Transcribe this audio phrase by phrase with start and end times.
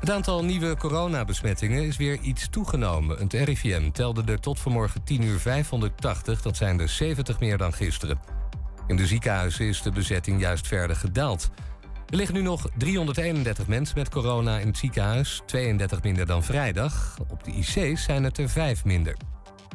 [0.00, 3.18] Het aantal nieuwe coronabesmettingen is weer iets toegenomen.
[3.18, 7.72] Het RIVM telde er tot vanmorgen 10 uur 580, dat zijn er 70 meer dan
[7.72, 8.18] gisteren.
[8.86, 11.50] In de ziekenhuizen is de bezetting juist verder gedaald.
[12.08, 17.18] Er liggen nu nog 331 mensen met corona in het ziekenhuis, 32 minder dan vrijdag.
[17.28, 19.16] Op de IC's zijn het er 5 minder.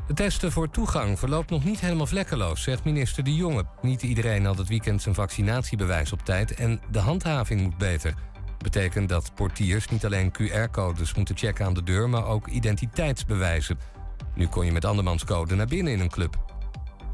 [0.07, 3.65] Het testen voor toegang verloopt nog niet helemaal vlekkeloos, zegt minister De Jonge.
[3.81, 8.13] Niet iedereen had het weekend zijn vaccinatiebewijs op tijd en de handhaving moet beter.
[8.63, 13.79] Betekent dat portiers niet alleen QR-codes moeten checken aan de deur, maar ook identiteitsbewijzen.
[14.35, 16.37] Nu kon je met andermanscode naar binnen in een club.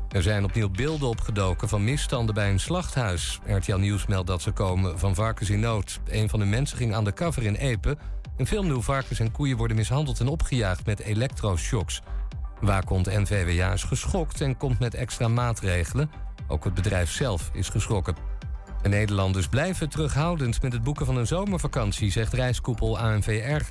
[0.09, 3.39] Er zijn opnieuw beelden opgedoken van misstanden bij een slachthuis.
[3.45, 5.99] RTL Nieuws meldt dat ze komen van varkens in nood.
[6.07, 7.97] Een van de mensen ging aan de cover in Epe...
[8.37, 12.01] en filmde hoe varkens en koeien worden mishandeld en opgejaagd met elektroshocks.
[12.61, 16.11] Waakhond NVWA is geschokt en komt met extra maatregelen.
[16.47, 18.15] Ook het bedrijf zelf is geschrokken.
[18.85, 23.61] De Nederlanders blijven terughoudend met het boeken van een zomervakantie, zegt reiskoepel ANVR.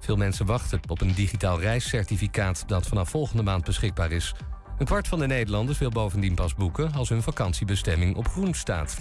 [0.00, 4.34] Veel mensen wachten op een digitaal reiscertificaat dat vanaf volgende maand beschikbaar is.
[4.78, 8.96] Een kwart van de Nederlanders wil bovendien pas boeken als hun vakantiebestemming op groen staat.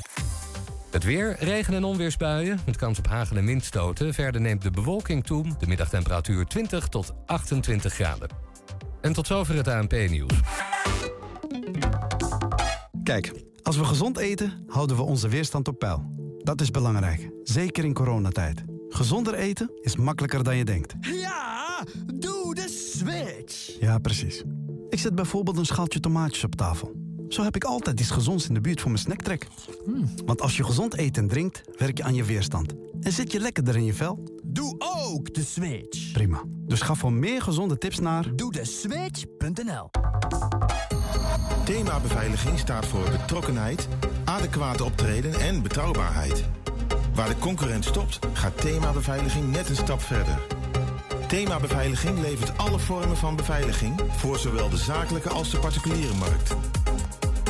[0.91, 4.13] Het weer, regen- en onweersbuien met kans op hagel- en windstoten.
[4.13, 8.29] Verder neemt de bewolking toe, de middagtemperatuur 20 tot 28 graden.
[9.01, 10.41] En tot zover het ANP-nieuws.
[13.05, 13.31] Kijk,
[13.63, 16.03] als we gezond eten, houden we onze weerstand op peil.
[16.43, 18.63] Dat is belangrijk, zeker in coronatijd.
[18.89, 20.93] Gezonder eten is makkelijker dan je denkt.
[21.01, 21.83] Ja,
[22.15, 23.79] doe de switch.
[23.79, 24.43] Ja, precies.
[24.89, 27.04] Ik zet bijvoorbeeld een schaaltje tomaatjes op tafel.
[27.29, 29.47] Zo heb ik altijd iets gezonds in de buurt voor mijn snacktrek.
[30.25, 32.73] Want als je gezond eet en drinkt, werk je aan je weerstand.
[33.01, 34.23] En zit je lekkerder in je vel?
[34.43, 36.11] Doe ook de switch.
[36.11, 36.43] Prima.
[36.47, 38.35] Dus ga voor meer gezonde tips naar...
[38.35, 39.89] Doe de switch.nl
[41.65, 43.87] Thema beveiliging staat voor betrokkenheid,
[44.23, 46.43] adequate optreden en betrouwbaarheid.
[47.13, 50.39] Waar de concurrent stopt, gaat thema beveiliging net een stap verder.
[51.27, 56.55] Thema Beveiliging levert alle vormen van beveiliging voor zowel de zakelijke als de particuliere markt.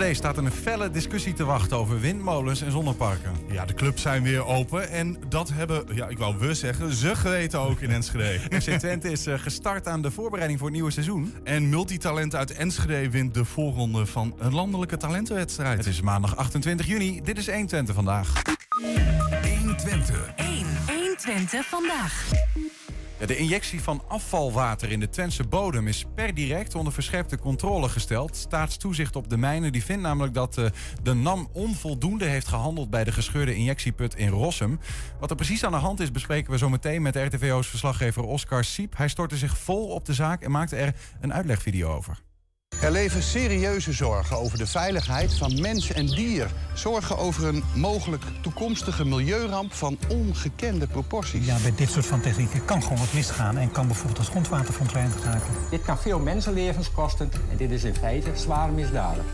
[0.00, 3.32] Enschede staat een felle discussie te wachten over windmolens en zonneparken.
[3.50, 7.16] Ja, de clubs zijn weer open en dat hebben, ja, ik wou we zeggen, ze
[7.16, 8.38] geweten ook in Enschede.
[8.60, 11.34] FC Twente is eh, gestart aan de voorbereiding voor het nieuwe seizoen.
[11.44, 15.78] En multitalent uit Enschede wint de voorronde van een landelijke talentenwedstrijd.
[15.78, 17.20] Het is maandag 28 juni.
[17.22, 18.42] Dit is 1 Twente vandaag.
[19.42, 20.14] 1 Twente.
[20.36, 20.66] 1.
[20.88, 22.28] 1 Twente vandaag.
[23.26, 28.36] De injectie van afvalwater in de Twentse bodem is per direct onder verscherpte controle gesteld.
[28.36, 30.66] Staatstoezicht op de mijnen die vindt namelijk dat uh,
[31.02, 34.78] de NAM onvoldoende heeft gehandeld bij de gescheurde injectieput in Rossum.
[35.18, 38.64] Wat er precies aan de hand is bespreken we zo meteen met RTVO's verslaggever Oscar
[38.64, 38.96] Siep.
[38.96, 42.29] Hij stortte zich vol op de zaak en maakte er een uitlegvideo over.
[42.80, 46.50] Er leven serieuze zorgen over de veiligheid van mens en dier.
[46.74, 51.46] Zorgen over een mogelijk toekomstige milieuramp van ongekende proporties.
[51.46, 53.58] Ja, bij dit soort van technieken kan gewoon wat misgaan...
[53.58, 55.54] en kan bijvoorbeeld het grondwater verontreinigd raken.
[55.70, 59.24] Dit kan veel mensenlevens kosten en dit is in feite zwaar misdadig.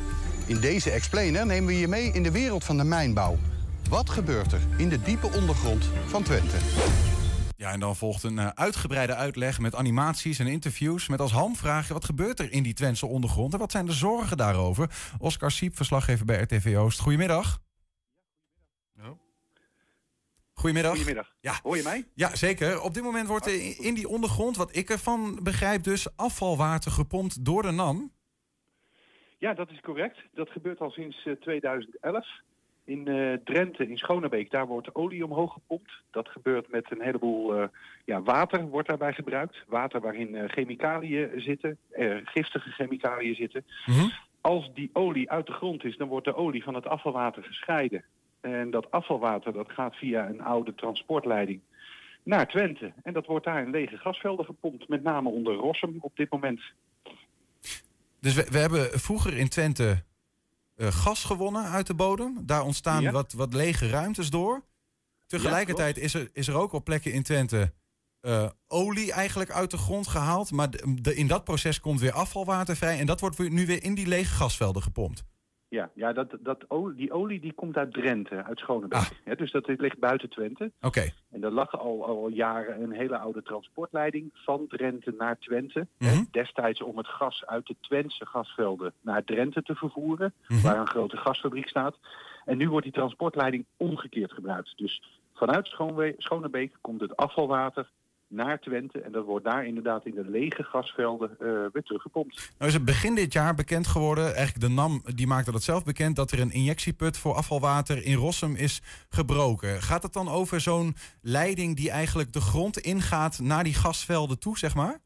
[0.46, 3.38] In deze explainer nemen we je mee in de wereld van de mijnbouw.
[3.88, 6.56] Wat gebeurt er in de diepe ondergrond van Twente?
[7.56, 11.08] Ja, en dan volgt een uh, uitgebreide uitleg met animaties en interviews.
[11.08, 14.36] Met als hamvraag, wat gebeurt er in die Twentse ondergrond en wat zijn de zorgen
[14.36, 14.90] daarover?
[15.18, 17.00] Oscar Siep, verslaggever bij RTV Oost.
[17.00, 17.64] Goedemiddag.
[20.58, 20.92] Goedemiddag.
[20.92, 21.34] Goedemiddag.
[21.40, 21.54] Ja.
[21.62, 22.04] Hoor je mij?
[22.14, 22.80] Ja, zeker.
[22.80, 27.44] Op dit moment wordt er in die ondergrond, wat ik ervan begrijp, dus afvalwater gepompt
[27.44, 28.12] door de NAM.
[29.38, 30.18] Ja, dat is correct.
[30.34, 32.26] Dat gebeurt al sinds uh, 2011.
[32.86, 35.92] In uh, Drenthe, in Schonebeek, daar wordt olie omhoog gepompt.
[36.10, 37.64] Dat gebeurt met een heleboel uh,
[38.04, 39.56] ja, water wordt daarbij gebruikt.
[39.68, 41.78] Water waarin uh, chemicaliën zitten,
[42.24, 43.64] giftige chemicaliën zitten.
[43.86, 44.12] Mm -hmm.
[44.40, 48.04] Als die olie uit de grond is, dan wordt de olie van het afvalwater gescheiden.
[48.40, 51.60] En dat afvalwater dat gaat via een oude transportleiding
[52.26, 52.92] naar Twente.
[53.02, 56.60] En dat wordt daar in lege gasvelden gepompt, met name onder Rossum op dit moment.
[58.20, 60.04] Dus we, we hebben vroeger in Twente
[60.76, 62.46] gas gewonnen uit de bodem.
[62.46, 63.10] Daar ontstaan ja.
[63.10, 64.64] wat, wat lege ruimtes door.
[65.26, 67.72] Tegelijkertijd ja, is, er, is er ook op plekken in Twente
[68.26, 70.50] uh, olie eigenlijk uit de grond gehaald.
[70.50, 72.98] Maar de, de, in dat proces komt weer afvalwater vrij.
[72.98, 75.24] En dat wordt weer, nu weer in die lege gasvelden gepompt.
[75.68, 79.10] Ja, ja dat, dat, olie- die olie die komt uit Drenthe, uit Schonebeek.
[79.24, 80.70] Hè, dus dat ligt buiten Twente.
[80.80, 81.10] Oké.
[81.30, 85.86] En er lag al, al jaren een hele oude transportleiding van Drenthe naar Twente.
[85.98, 86.24] Mhm.
[86.30, 90.62] destijds om het gas uit de Twentse gasvelden naar Drenthe te vervoeren, Mhm.
[90.62, 91.96] waar een grote gasfabriek staat.
[92.44, 94.72] En nu wordt die transportleiding omgekeerd gebruikt.
[94.78, 95.02] Dus
[95.34, 95.66] vanuit
[96.18, 97.90] Schonebeek komt het afvalwater
[98.28, 102.52] naar Twente en dat wordt daar inderdaad in de lege gasvelden eh, weer teruggepompt.
[102.58, 105.84] Nou is het begin dit jaar bekend geworden, eigenlijk de NAM die maakte dat zelf
[105.84, 109.82] bekend, dat er een injectieput voor afvalwater in Rossum is gebroken.
[109.82, 114.58] Gaat het dan over zo'n leiding die eigenlijk de grond ingaat naar die gasvelden toe,
[114.58, 114.98] zeg maar?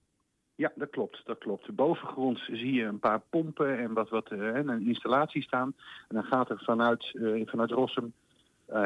[0.54, 1.20] Ja, dat klopt.
[1.24, 1.74] Dat klopt.
[1.74, 5.74] Bovengronds zie je een paar pompen en wat, wat eh, en een installatie staan.
[6.08, 8.12] En dan gaat er vanuit, eh, vanuit Rossum,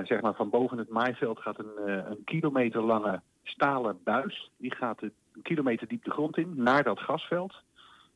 [0.02, 4.50] zeg maar van boven het maaiveld, gaat een, een kilometer lange stalen buis.
[4.56, 5.12] Die gaat een
[5.42, 7.54] kilometer diep de grond in, naar dat gasveld.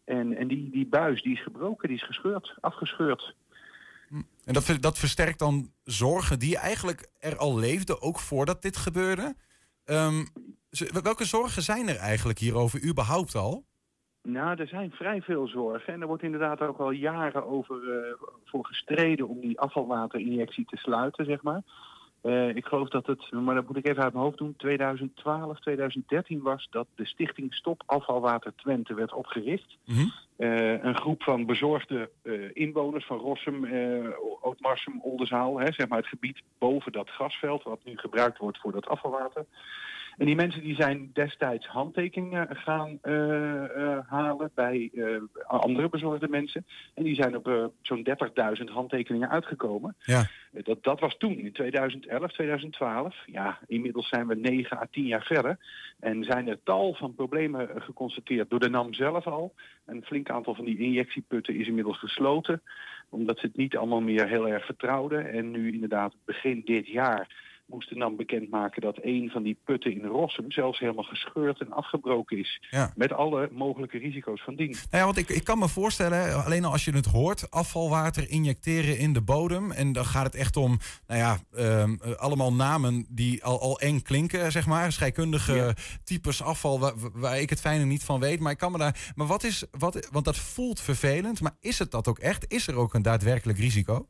[0.04, 3.34] En, en die, die buis die is gebroken, die is gescheurd, afgescheurd.
[4.44, 9.34] En dat, dat versterkt dan zorgen die eigenlijk er al leefden, ook voordat dit gebeurde.
[9.84, 10.24] Ehm,
[11.02, 13.64] welke zorgen zijn er eigenlijk hierover überhaupt al?
[14.22, 15.92] Nou, er zijn vrij veel zorgen.
[15.92, 18.12] En er wordt inderdaad ook al jaren over eh,
[18.44, 21.62] voor gestreden om die afvalwaterinjectie te sluiten, zeg maar.
[22.20, 25.60] Eh, ik geloof dat het, maar dat moet ik even uit mijn hoofd doen, 2012,
[25.60, 29.76] 2013 was dat de stichting Stop Afvalwater Twente werd opgericht.
[30.36, 33.68] Eh, een groep van bezorgde eh, inwoners van Rossum,
[34.40, 38.72] Ootmarsum, Oldenzaal, hè, zeg maar het gebied boven dat gasveld wat nu gebruikt wordt voor
[38.72, 39.44] dat afvalwater.
[40.18, 45.04] En die mensen die zijn destijds handtekeningen gaan eh, eh, halen bij eh,
[45.46, 46.66] andere bezorgde mensen.
[46.94, 48.06] En die zijn op zo'n
[48.58, 49.96] 30.000 handtekeningen uitgekomen.
[50.04, 50.26] Ja.
[50.50, 53.16] Dat, dat was toen, in 2011, 2012.
[53.26, 55.58] Ja, inmiddels zijn we 9 à 10 jaar verder.
[56.00, 59.54] En zijn er tal van problemen geconstateerd door de NAM zelf al.
[59.86, 62.62] Een flink aantal van die injectieputten is inmiddels gesloten.
[63.08, 65.32] Omdat ze het niet allemaal meer heel erg vertrouwden.
[65.32, 69.92] En nu inderdaad begin dit jaar moest de NAM bekendmaken dat een van die putten
[69.92, 72.66] in Rossum zelfs helemaal gescheurd en afgebroken is.
[72.70, 72.92] Ja.
[72.96, 74.70] Met alle mogelijke risico's van dien.
[74.70, 78.30] Nou ja, want ik, ik kan me voorstellen, alleen al als je het hoort, afvalwater
[78.30, 79.70] injecteren in de bodem.
[79.70, 83.80] En dan gaat het echt om, nou ja, ehm, eh, allemaal namen die al, al
[83.80, 84.92] eng klinken, zeg maar.
[84.92, 88.40] Scheikundige types afval waar, waar ik het fijne niet van weet.
[88.40, 89.12] Maar ik kan me daar.
[89.14, 92.52] Maar wat is, wat, want dat voelt vervelend, maar is het dat ook echt?
[92.52, 94.08] Is er ook een daadwerkelijk risico?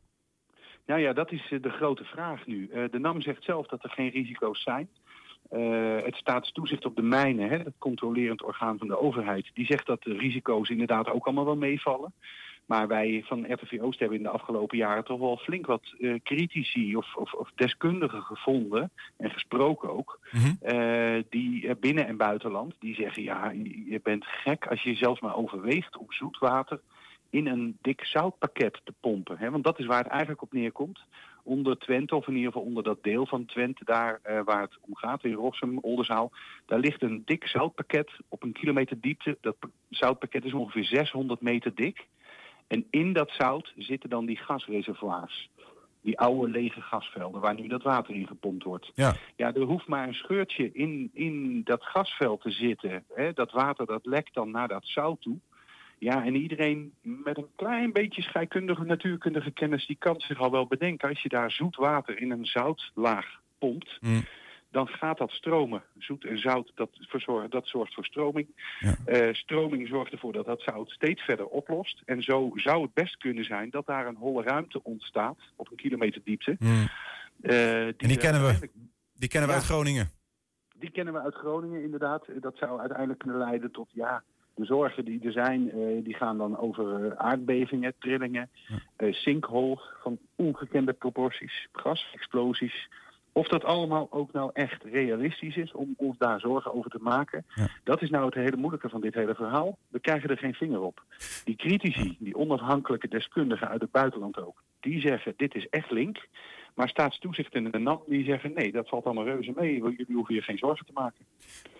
[0.89, 2.69] Nou ja, dat is eh, de grote vraag nu.
[2.73, 4.89] Eh, de NAM zegt zelf dat er geen risico's zijn.
[5.49, 9.85] Eh, het staatstoezicht op de mijnen, hè, het controlerend orgaan van de overheid, die zegt
[9.85, 12.13] dat de risico's inderdaad ook allemaal wel meevallen.
[12.65, 16.13] Maar wij van RTV Oost hebben in de afgelopen jaren toch wel flink wat eh,
[16.23, 20.19] critici of, of, of deskundigen gevonden en gesproken ook.
[20.61, 25.21] eh, die binnen- en buitenland, die zeggen ja, je je bent gek als je zelfs
[25.21, 26.79] maar overweegt om zoetwater
[27.29, 29.37] in een dik zoutpakket te pompen.
[29.37, 29.49] Hè?
[29.51, 30.99] Want dat is waar het eigenlijk op neerkomt.
[31.43, 34.77] Onder Twente, of in ieder geval onder dat deel van Twente, daar eh, waar het
[34.81, 36.31] om gaat, in Rossum, Oldenzaal,
[36.65, 39.37] daar ligt een dik zoutpakket op een kilometer diepte.
[39.41, 42.07] Dat pa- zoutpakket is ongeveer 600 meter dik.
[42.67, 45.49] En in dat zout zitten dan die gasreservoirs.
[46.01, 48.91] Die oude lege gasvelden waar nu dat water in gepompt wordt.
[48.95, 49.15] Ja.
[49.35, 53.03] Ja, er hoeft maar een scheurtje in, in dat gasveld te zitten.
[53.13, 53.33] Hè?
[53.33, 55.37] Dat water dat lekt dan naar dat zout toe.
[55.99, 60.67] Ja, en iedereen met een klein beetje scheikundige, natuurkundige kennis, die kan zich al wel
[60.67, 61.09] bedenken.
[61.09, 63.99] Als je daar zoet water in een zoutlaag pompt,
[64.71, 65.83] dan gaat dat stromen.
[65.97, 68.47] Zoet en zout, dat, verzorgt, dat zorgt voor stroming.
[69.05, 72.01] Eh, stroming zorgt ervoor dat dat zout steeds verder oplost.
[72.05, 75.77] En zo zou het best kunnen zijn dat daar een holle ruimte ontstaat, op een
[75.77, 76.57] kilometer diepte.
[77.41, 78.69] Eh, En die kennen we.
[79.13, 79.61] Die kennen we Ja.
[79.61, 80.09] uit Groningen.
[80.75, 82.25] die kennen we uit Groningen inderdaad.
[82.39, 84.23] Dat zou uiteindelijk kunnen leiden tot ja,
[84.59, 85.71] de zorgen die er zijn.
[85.71, 88.49] eh, die gaan dan over eh, aardbevingen, trillingen,
[88.95, 92.89] eh sinkholes van ongekende proporties, gasexplosies.
[93.31, 97.45] Of dat allemaal ook nou echt realistisch is om ons daar zorgen over te maken.
[97.83, 99.77] Dat is nou het hele moeilijke van dit hele verhaal.
[99.87, 101.03] We krijgen er geen vinger op.
[101.43, 106.27] Die critici, die onafhankelijke deskundigen uit het buitenland ook, die zeggen dit is echt link.
[106.75, 109.73] Maar staatstoezicht en de NAM die zeggen nee, dat valt allemaal reuze mee.
[109.73, 111.25] Jullie hoeven hier geen zorgen te maken.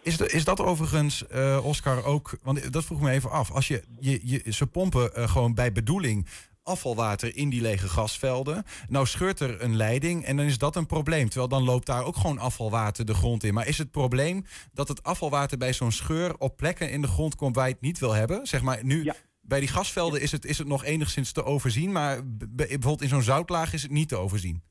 [0.04, 2.38] Is, de, is dat overigens, eh, Oscar, ook...
[2.44, 3.52] Want dat vroeg me even af.
[3.52, 6.28] Als je, je, je, ze pompen eh, gewoon bij bedoeling
[6.64, 8.64] afvalwater in die lege gasvelden.
[8.88, 11.28] Nou scheurt er een leiding en dan is dat een probleem.
[11.28, 13.54] Terwijl dan loopt daar ook gewoon afvalwater de grond in.
[13.54, 16.38] Maar is het probleem dat het afvalwater bij zo'n scheur...
[16.38, 18.48] op plekken in de grond komt waar je het niet wil hebben?
[18.48, 19.12] Zeg maar nu...
[19.42, 23.22] Bij die gasvelden is het, is het nog enigszins te overzien, maar bijvoorbeeld in zo'n
[23.22, 24.64] zoutlaag is het niet te overzien.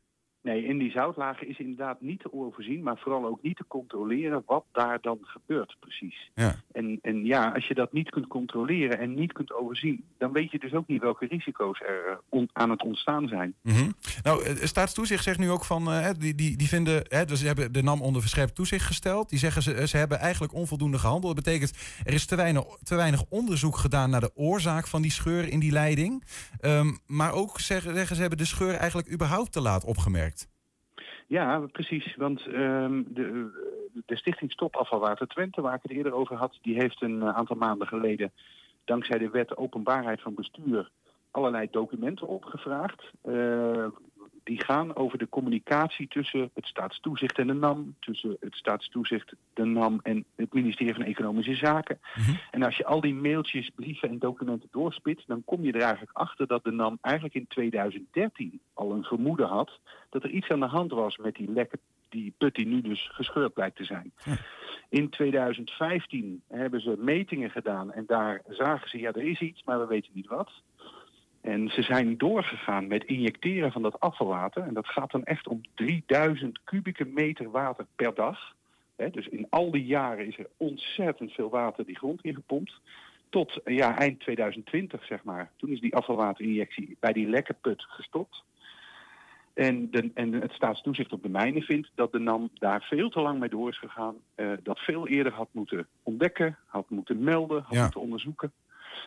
[0.48, 4.42] Nee, in die zoutlagen is inderdaad niet te overzien, maar vooral ook niet te controleren
[4.46, 6.30] wat daar dan gebeurt precies.
[6.34, 6.54] Ja.
[6.72, 10.50] En, en ja, als je dat niet kunt controleren en niet kunt overzien, dan weet
[10.50, 13.54] je dus ook niet welke risico's er eh, on- aan het ontstaan zijn.
[13.62, 13.90] Mhm.
[14.22, 17.46] Nou, eh, Staatstoezicht zegt nu ook van, eh, die, die, die vinden, hè, dus ze
[17.46, 19.28] hebben de NAM onder verscherpt toezicht gesteld.
[19.28, 21.34] Die zeggen ze, ze hebben eigenlijk onvoldoende gehandeld.
[21.34, 21.72] Dat betekent,
[22.04, 25.60] er is te weinig, te weinig onderzoek gedaan naar de oorzaak van die scheur in
[25.60, 26.24] die leiding.
[26.60, 30.37] Ehm, maar ook zeggen, zeggen ze hebben de scheur eigenlijk überhaupt te laat opgemerkt.
[31.28, 32.16] Ja, precies.
[32.16, 33.50] Want ehm, de,
[34.06, 37.36] de Stichting Stop Afvalwater Twente, waar ik het eerder over had, die heeft een eh,
[37.36, 38.32] aantal maanden geleden,
[38.84, 40.90] dankzij de wet openbaarheid van bestuur,
[41.30, 43.02] allerlei documenten opgevraagd.
[43.22, 43.86] Eh,
[44.48, 49.64] die gaan over de communicatie tussen het staatstoezicht en de NAM, tussen het staatstoezicht, de
[49.64, 52.00] NAM en het ministerie van Economische Zaken.
[52.50, 56.16] En als je al die mailtjes, brieven en documenten doorspit, dan kom je er eigenlijk
[56.16, 60.60] achter dat de NAM eigenlijk in 2013 al een vermoeden had dat er iets aan
[60.60, 61.78] de hand was met die lekke,
[62.08, 64.12] die put die nu dus gescheurd blijkt te zijn.
[64.88, 69.78] In 2015 hebben ze metingen gedaan en daar zagen ze, ja er is iets, maar
[69.78, 70.50] we weten niet wat.
[71.48, 74.62] En ze zijn doorgegaan met injecteren van dat afvalwater.
[74.62, 78.56] En dat gaat dan echt om 3000 kubieke meter water per dag.
[78.96, 82.80] Dus in al die jaren is er ontzettend veel water die grond ingepompt.
[83.28, 85.50] Tot eh, ja, eind 2020, zeg maar.
[85.56, 88.42] Toen is die afvalwaterinjectie bij die lekke put gestopt.
[89.54, 93.20] En, de, en het staatstoezicht op de mijnen vindt dat de NAM daar veel te
[93.20, 94.14] lang mee door is gegaan.
[94.34, 97.82] eh, dat veel eerder had moeten ontdekken, had moeten melden, had Ja.
[97.82, 98.52] moeten onderzoeken.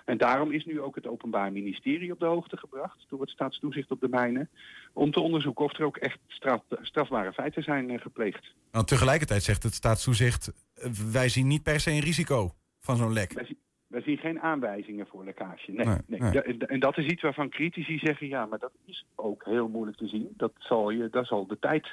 [0.05, 3.91] En daarom is nu ook het Openbaar Ministerie op de hoogte gebracht door het staatstoezicht
[3.91, 4.49] op de mijnen.
[4.93, 8.53] Om te onderzoeken of er ook echt straf, strafbare feiten zijn eh, gepleegd.
[8.71, 13.13] Want tegelijkertijd zegt het staatstoezicht, eh, wij zien niet per se een risico van zo'n
[13.13, 13.33] lek.
[13.33, 13.57] Wij, zien-
[13.87, 15.71] wij zien geen aanwijzingen voor lekkage.
[15.71, 16.19] Nee, Nee, nee.
[16.19, 16.57] nee.
[16.57, 20.07] En- dat is iets waarvan critici zeggen, ja, maar dat is ook heel moeilijk te
[20.07, 20.33] zien.
[20.37, 21.87] Dat zal, je, daar zal de tijd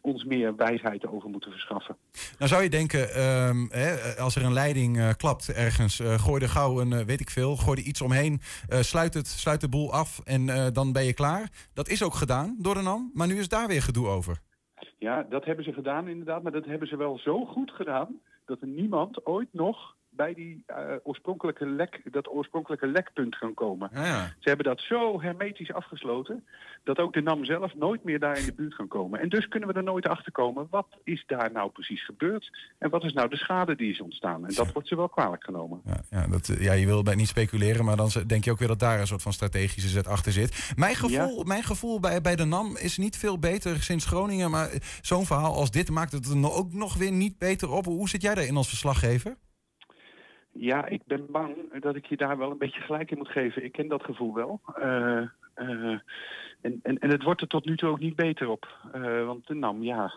[0.00, 1.96] ons meer wijsheid over moeten verschaffen.
[2.38, 6.42] Nou zou je denken, ehm, hè, als er een leiding eh, klapt ergens, eh, gooi
[6.42, 9.68] er gauw een, eh, weet ik veel, gooi er iets omheen, sluit, het, sluit de
[9.68, 11.50] boel af en dan ben je klaar.
[11.74, 14.38] Dat is ook gedaan door de NAM, maar nu is daar weer gedoe over.
[14.98, 16.42] Ja, dat hebben ze gedaan inderdaad.
[16.42, 20.62] Maar dat hebben ze wel zo goed gedaan dat er niemand ooit nog bij die
[20.66, 23.90] eh, oorspronkelijke lek, dat oorspronkelijke lekpunt kan komen.
[23.92, 26.44] Ja, Ze hebben dat zo hermetisch afgesloten
[26.84, 29.20] dat ook de NAM zelf nooit meer daar in de buurt kan komen.
[29.20, 32.90] En dus kunnen we er nooit achter komen wat is daar nou precies gebeurd en
[32.90, 34.46] wat is nou de schade die is ontstaan.
[34.46, 35.80] En dat wordt ze wel kwalijk genomen.
[35.84, 38.58] Ja, ja, dat, eh, ja, je wil bij niet speculeren, maar dan denk je ook
[38.58, 40.72] weer dat daar een soort van strategische zet achter zit.
[40.76, 44.68] Mijn gevoel, mijn gevoel bij, bij de NAM is niet veel beter sinds Groningen, maar
[44.68, 47.84] eh, zo'n verhaal als dit maakt het er ook nog weer niet beter op.
[47.84, 49.36] Hoe zit jij daarin als verslaggever?
[50.52, 53.64] Ja, ik ben bang dat ik je daar wel een beetje gelijk in moet geven.
[53.64, 54.60] Ik ken dat gevoel wel.
[54.74, 55.18] Eh,
[55.54, 55.98] eh,
[56.60, 58.68] en, en, en het wordt er tot nu toe ook niet beter op.
[58.92, 60.12] Eh, want de NAM, ja.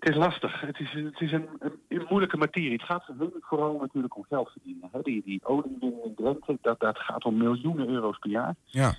[0.00, 0.60] Het is lastig.
[0.60, 2.72] Het is, het is een, een, een moeilijke materie.
[2.72, 3.10] Het gaat
[3.40, 4.88] vooral natuurlijk om geld verdienen.
[4.92, 5.00] Hè.
[5.02, 8.54] Die, die oliewinning in Drenthe, dat, dat gaat om miljoenen euro's per jaar.
[8.64, 8.94] Ja.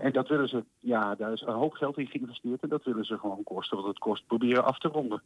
[0.00, 3.04] En dat willen ze, ja, daar is een hoop geld in geïnvesteerd en dat willen
[3.04, 5.22] ze gewoon kosten wat het kost proberen af te ronden.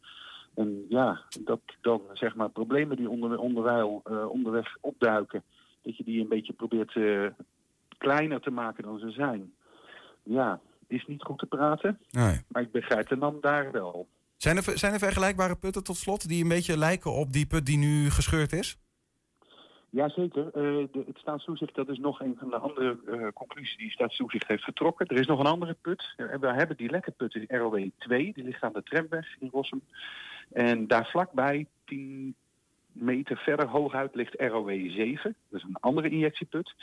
[0.55, 5.43] En ja, dat dan zeg maar problemen die onder, onderwijl eh, onderweg opduiken,
[5.81, 7.25] dat je die een beetje probeert eh,
[7.97, 9.53] kleiner te maken dan ze zijn.
[10.23, 12.41] Ja, is niet goed te praten, Nee.
[12.47, 14.07] maar ik begrijp de NAM daar wel.
[14.37, 17.65] Zijn er, zijn er vergelijkbare putten tot slot die een beetje lijken op die put
[17.65, 18.77] die nu gescheurd is?
[19.91, 20.45] Jazeker.
[20.45, 20.53] Eh
[20.91, 24.63] de, het staatstoezicht, dat is nog een van de andere eh, conclusies die staatstoezicht heeft
[24.63, 25.07] getrokken.
[25.07, 26.13] Er is nog een andere put.
[26.17, 29.49] Eh, We hebben die lekke put in ROW 2, die ligt aan de tramweg in
[29.51, 29.81] Rossum.
[30.51, 32.35] En daar vlakbij, 10
[32.91, 35.35] meter verder hooguit, ligt ROW 7.
[35.49, 36.73] Dat is een andere injectieput.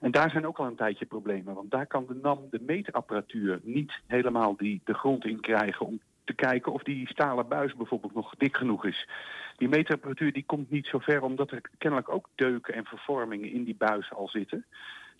[0.00, 1.54] En daar zijn ook al een tijdje problemen.
[1.54, 6.00] Want daar kan de NAM de meetapparatuur niet helemaal die de grond in krijgen om
[6.24, 9.08] te kijken of die stalen buis bijvoorbeeld nog dik genoeg is.
[9.56, 13.64] Die meetapparatuur die komt niet zo ver omdat er kennelijk ook deuken en vervormingen in
[13.64, 14.64] die buis al zitten.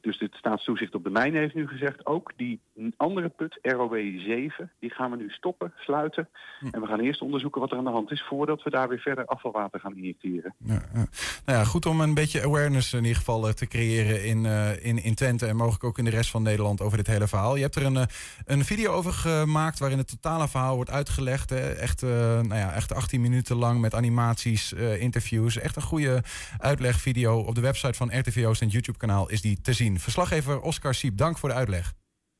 [0.00, 2.60] Dus het staatstoezicht op de mijnen heeft nu gezegd, ook die
[2.96, 6.28] andere put, ROW 7, die gaan we nu stoppen, sluiten.
[6.70, 8.98] En we gaan eerst onderzoeken wat er aan de hand is voordat we daar weer
[8.98, 10.54] verder afvalwater gaan injecteren.
[10.58, 11.06] Ja, ja.
[11.44, 14.84] Nou ja, goed om een beetje awareness in ieder geval eh, te creëren in, eh,
[14.84, 17.56] in, in Twente en mogelijk ook in de rest van Nederland over dit hele verhaal.
[17.56, 18.06] Je hebt er een, eh,
[18.44, 21.50] een video over gemaakt waarin het totale verhaal wordt uitgelegd.
[21.50, 21.72] Hè.
[21.72, 25.58] Echt, nou ja, echt 18 minuten lang met animaties, interviews.
[25.58, 26.22] Echt een goede
[26.58, 27.38] uitlegvideo.
[27.38, 29.89] Op de website van RTV Oost en YouTube kanaal is die te zien.
[29.98, 31.92] Verslaggever Oscar Siep, dank voor de uitleg.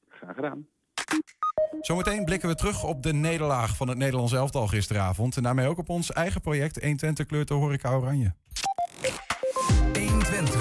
[0.09, 0.67] Graag gedaan.
[1.81, 5.37] Zometeen blikken we terug op de nederlaag van het Nederlands elftal gisteravond.
[5.37, 8.35] En daarmee ook op ons eigen project 120 kleurt de horeca oranje.
[9.93, 10.60] 120.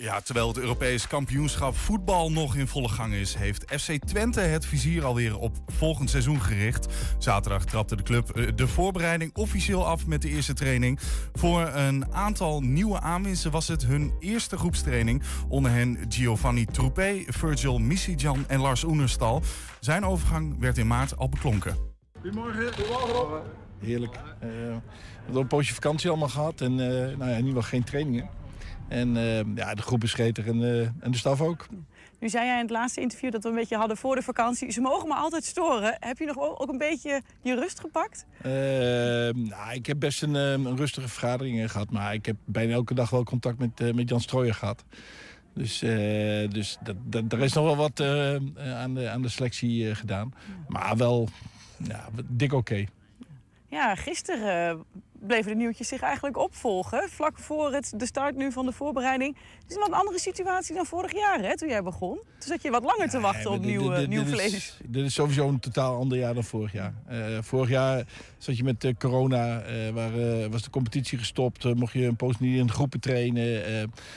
[0.00, 4.66] Ja, terwijl het Europees kampioenschap voetbal nog in volle gang is, heeft FC Twente het
[4.66, 6.86] vizier alweer op volgend seizoen gericht.
[7.18, 10.98] Zaterdag trapte de club eh, de voorbereiding officieel af met de eerste training.
[11.32, 15.22] Voor een aantal nieuwe aanwinsten was het hun eerste groepstraining.
[15.48, 19.42] Onder hen Giovanni Troupé, Virgil Misijan en Lars Oenerstal.
[19.80, 21.76] Zijn overgang werd in maart al beklonken.
[22.12, 22.72] Goedemorgen.
[23.78, 24.14] Heerlijk.
[24.14, 24.80] Eh, we
[25.24, 28.39] hebben een poosje vakantie allemaal gehad en eh, nou ja, in ieder geval geen trainingen.
[28.90, 31.66] En eh, ja, de groep is gretig en, eh, en de staf ook.
[32.20, 34.72] Nu zei jij in het laatste interview dat we een beetje hadden voor de vakantie.
[34.72, 35.96] Ze mogen me altijd storen.
[36.00, 38.26] Heb je nog ook een beetje je rust gepakt?
[38.42, 38.50] Eh,
[39.34, 42.72] nou, ik heb best een, eh, een rustige vergadering eh, gehad, maar ik heb bijna
[42.72, 44.84] elke dag wel contact met, eh, met Jan Strooijer gehad.
[45.54, 45.78] Dus,
[46.48, 50.34] dus dat, dat, er is nog wel wat aan, de, aan de selectie gedaan.
[50.68, 51.28] Maar wel
[51.76, 52.84] ja, dik oké.
[53.68, 54.84] Ja, gisteren
[55.20, 57.08] bleven de nieuwtjes zich eigenlijk opvolgen.
[57.08, 59.36] Vlak voor het, de start nu van de voorbereiding.
[59.62, 62.14] Het is een wat andere situatie dan vorig jaar, hè, toen jij begon.
[62.16, 64.78] Toen zat je wat langer te wachten op nieuw, dit- is- vlees.
[64.86, 66.94] Dit is sowieso een totaal ander jaar dan vorig jaar.
[67.06, 68.04] Eh, vorig jaar
[68.38, 70.10] zat je met eh, corona, eh, waar,
[70.50, 71.74] was de competitie gestopt.
[71.74, 73.42] mocht je een poos niet in groepen trainen.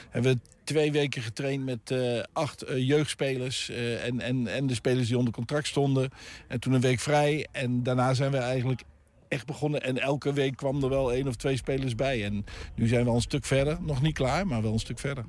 [0.10, 1.96] hebben we twee weken getraind met
[2.34, 3.70] acht jeugdspelers.
[4.04, 6.10] en, en, en de spelers die onder contract stonden.
[6.48, 7.48] En toen een week vrij.
[7.52, 8.82] En daarna zijn we eigenlijk
[9.34, 9.82] echt begonnen.
[9.84, 12.26] En elke week kwam er wel één of twee spelers bij.
[12.26, 13.78] En nu zijn we al een stuk verder.
[13.82, 15.26] Nog niet klaar, maar wel een stuk verder.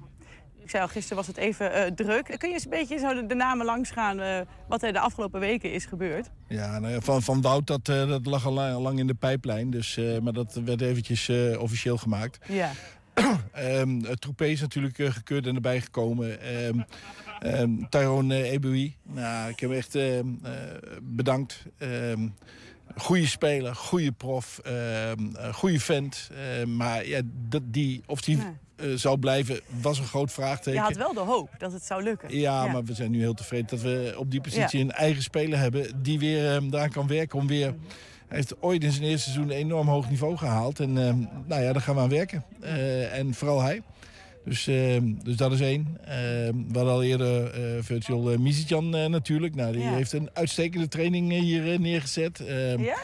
[0.64, 2.34] Ik zei al, gisteren was het even eh, druk.
[2.38, 5.40] Kun je eens een beetje zo de, de namen langsgaan eh, wat er de afgelopen
[5.40, 6.30] weken is gebeurd?
[6.49, 9.14] Ja, nou ja, van, van Wout, dat, eh, dat lag al lang, lang in de
[9.14, 9.70] pijplijn.
[9.70, 12.38] Dus, maar dat werd eventjes officieel gemaakt.
[12.49, 12.70] Ja.
[14.02, 16.40] Het Troepé is natuurlijk gekeurd en erbij gekomen.
[16.40, 16.80] Ehm
[17.40, 18.96] ehm, Tyrone Eboui.
[19.02, 19.99] Nou, ik heb hem echt
[21.02, 21.64] bedankt.
[22.97, 26.31] Goede speler, goede prof, ehm eh, goede vent.
[26.35, 28.38] Ehm, maar ja, dat, die, of die
[28.76, 30.73] eh, zou blijven, was een groot vraagteken.
[30.73, 32.38] Je had wel de hoop dat het zou lukken.
[32.38, 34.85] Ja, maar we zijn nu heel tevreden dat we op die positie Ja.
[34.85, 37.75] een eigen speler hebben die weer daaraan kan werken om weer.
[38.29, 40.81] Hij heeft ooit in zijn eerste seizoen een enorm hoog niveau gehaald.
[40.81, 40.93] En
[41.47, 42.45] nou ja, daar gaan we aan werken.
[42.61, 43.83] Eh, en vooral hij.
[44.44, 45.98] Dus, ehm, dus dat is één.
[46.04, 49.54] Ehm, we hadden al eerder eh Virtual uh, Mizitjan eh, natuurlijk.
[49.54, 49.92] Nou, die Ja.
[49.92, 52.40] heeft een uitstekende training eh, hier eh, neergezet.
[52.40, 52.96] Ehm, Ja?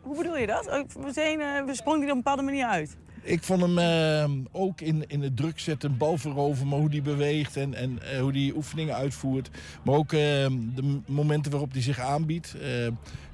[0.00, 0.64] Hoe bedoel je dat?
[0.64, 2.96] We, eh, sprongen die er op een bepaalde manier uit.
[3.22, 7.56] Ik vond hem ook in, in het druk zetten, bal veroveren, maar hoe die beweegt
[7.56, 9.50] en, en eh, hoe die oefeningen uitvoert.
[9.84, 12.54] Maar ook de momenten waarop hij zich aanbiedt.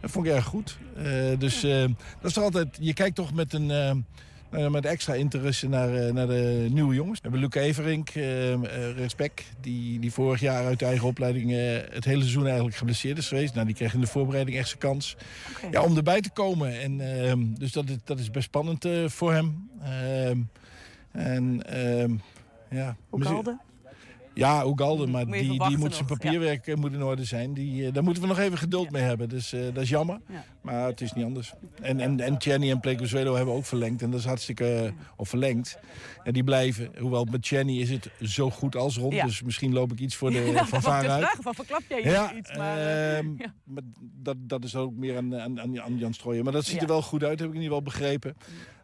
[0.00, 0.78] dat vond ik erg goed.
[0.96, 1.04] Eh,
[1.38, 1.61] dus
[2.20, 4.04] dat is altijd, je kijkt toch met een.
[4.50, 7.20] Nou, met extra interesse naar, eh, naar de nieuwe jongens.
[7.20, 11.59] We hebben Luc Everink, eh, rechtsback, die, die vorig jaar uit de eigen opleiding eh,
[11.94, 13.54] het hele seizoen eigenlijk geblesseerd is geweest.
[13.54, 15.16] Nou, die kreeg in de voorbereiding echt zijn kans
[15.70, 16.80] ja, om erbij te komen.
[16.80, 19.70] En, ehm, dus dat is, dat is best spannend eh, voor hem.
[19.82, 20.38] Ehm,
[21.12, 22.14] en ehm,
[22.70, 23.59] ja, Oegalde?
[24.37, 27.54] Ja, Oegalde, maar Moet die, die moet zijn papierwerk eh, moet in orde zijn.
[27.54, 29.28] Die, eh, daar moeten we nog even geduld mee hebben.
[29.28, 30.20] Dus eh, dat is jammer.
[30.28, 30.44] Ja.
[30.66, 31.52] Maar het is niet anders.
[31.83, 32.81] En, en, en Chenny en
[33.35, 34.02] hebben ook verlengd.
[34.02, 34.74] En dat is hartstikke...
[34.85, 35.79] eh, Of verlengd.
[36.24, 36.90] En die blijven.
[36.98, 39.12] Hoewel met Chenny is het zo goed als rond.
[39.12, 39.24] Ja.
[39.24, 41.22] Dus misschien loop ik iets voor de Ja, van Vaar uit.
[41.24, 42.57] vraag van verklap jij Ja, iets?
[42.57, 43.26] Maar, eh, ehm,
[43.64, 43.83] maar
[44.22, 46.44] dat, dat is ook meer aan, aan, aan Jan Strooijen.
[46.44, 46.81] Maar dat ziet Ja.
[46.81, 48.37] er wel goed uit, heb ik ieder geval begrepen.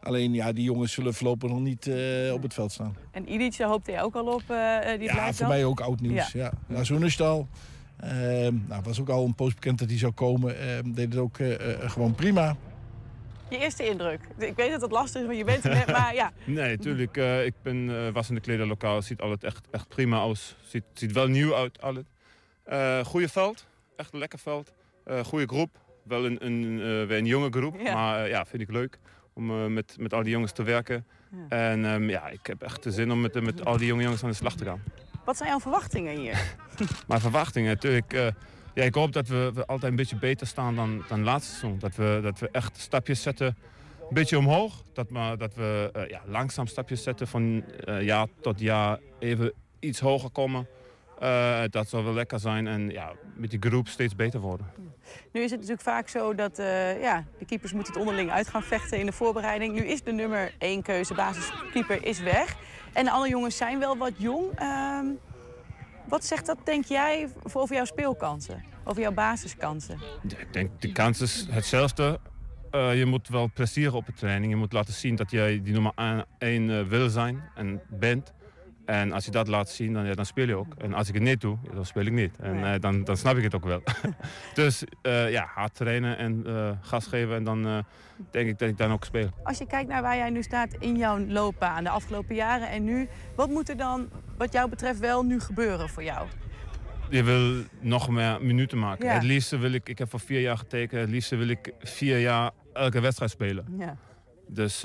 [0.03, 2.97] Alleen ja, die jongens zullen voorlopig nog niet eh, op het veld staan.
[3.11, 4.43] En daar hoopte je ook al op.
[4.49, 5.49] eh, die Ja, voor dan?
[5.49, 6.33] mij ook oud nieuws.
[6.33, 6.53] Ja.
[6.69, 6.85] Ja.
[6.85, 7.49] Zoenerstal.
[8.03, 10.59] Ehm nou, was ook al een poos bekend dat hij zou komen.
[10.59, 12.57] Ehm deed het ook eh, eh, gewoon prima.
[13.51, 14.21] Je eerste indruk.
[14.39, 16.33] Ik weet dat het lastig is, want je bent er net, maar ja.
[16.45, 17.17] Nee, natuurlijk.
[17.17, 19.03] eh, ik ben, eh, was in de klederlokaal.
[19.03, 20.57] Ziet altijd echt, echt prima uit.
[20.63, 21.81] Ziet, ziet wel nieuw uit.
[21.81, 22.05] Alles.
[22.65, 23.67] Eh goede veld.
[23.97, 24.73] Echt een lekker veld.
[25.05, 25.79] Eh goede groep.
[26.03, 27.81] Wel een, een, eh, weer een jonge groep.
[27.81, 27.95] Ja.
[27.95, 28.99] Maar ja, vind ik leuk
[29.33, 31.07] om eh, met, met al die jongens te werken.
[31.49, 34.23] En ehm, ja, ik heb echt de zin om met, met al die jonge jongens
[34.23, 34.83] aan de slag te gaan.
[35.25, 36.57] Wat zijn jouw verwachtingen hier?
[37.09, 38.13] Maar verwachtingen natuurlijk.
[38.13, 38.27] eh,
[38.75, 41.79] ja, ik hoop dat we, we altijd een beetje beter staan dan, dan laatste seizoen.
[41.79, 43.47] Dat we, dat we echt stapjes zetten.
[43.47, 44.83] Een beetje omhoog.
[44.93, 49.53] Dat, maar, dat we eh, ja, langzaam stapjes zetten van eh, jaar tot jaar even
[49.79, 50.69] iets hoger komen.
[51.71, 54.67] Dat zou wel lekker zijn en ja, met die groep steeds beter worden.
[55.33, 56.57] Nu is het natuurlijk vaak zo dat
[57.01, 59.75] ja, de keepers moeten het onderling uit gaan vechten in de voorbereiding.
[59.75, 62.57] Nu is de nummer één keuze, basiskeeper, is weg.
[62.93, 64.53] En andere jongens zijn wel wat jong.
[64.55, 65.07] Ehm,
[66.09, 68.65] wat zegt dat, denk jij, over jouw speelkansen?
[68.85, 69.99] Over jouw basiskansen?
[70.29, 72.21] Ik denk, de kans is hetzelfde.
[72.71, 74.53] Eh, je moet wel presteren op de training.
[74.53, 78.33] Je moet laten zien dat jij die nummer 1 wil zijn en bent.
[78.85, 80.75] En als je dat laat zien, dan, ja, dan speel je ook.
[80.79, 82.37] En als ik het niet doe, dan speel ik niet.
[82.39, 83.83] En eh, dan, dan snap ik het ook wel.
[84.55, 87.35] dus eh, ja, hard trainen en eh, gas geven.
[87.35, 87.85] En dan
[88.31, 89.29] denk ik dat ik dan ook speel.
[89.43, 92.85] Als je kijkt naar waar jij nu staat in jouw loopbaan, de afgelopen jaren en
[92.85, 96.27] nu, wat moet er dan, wat jou betreft, wel nu gebeuren voor jou?
[97.11, 99.07] Je wil nog meer minuten maken.
[99.07, 99.13] Ja.
[99.13, 102.19] Het liefste wil ik, ik heb voor vier jaar getekend, het liefste wil ik vier
[102.19, 103.65] jaar elke wedstrijd spelen.
[103.79, 103.97] Ja.
[104.47, 104.81] Dus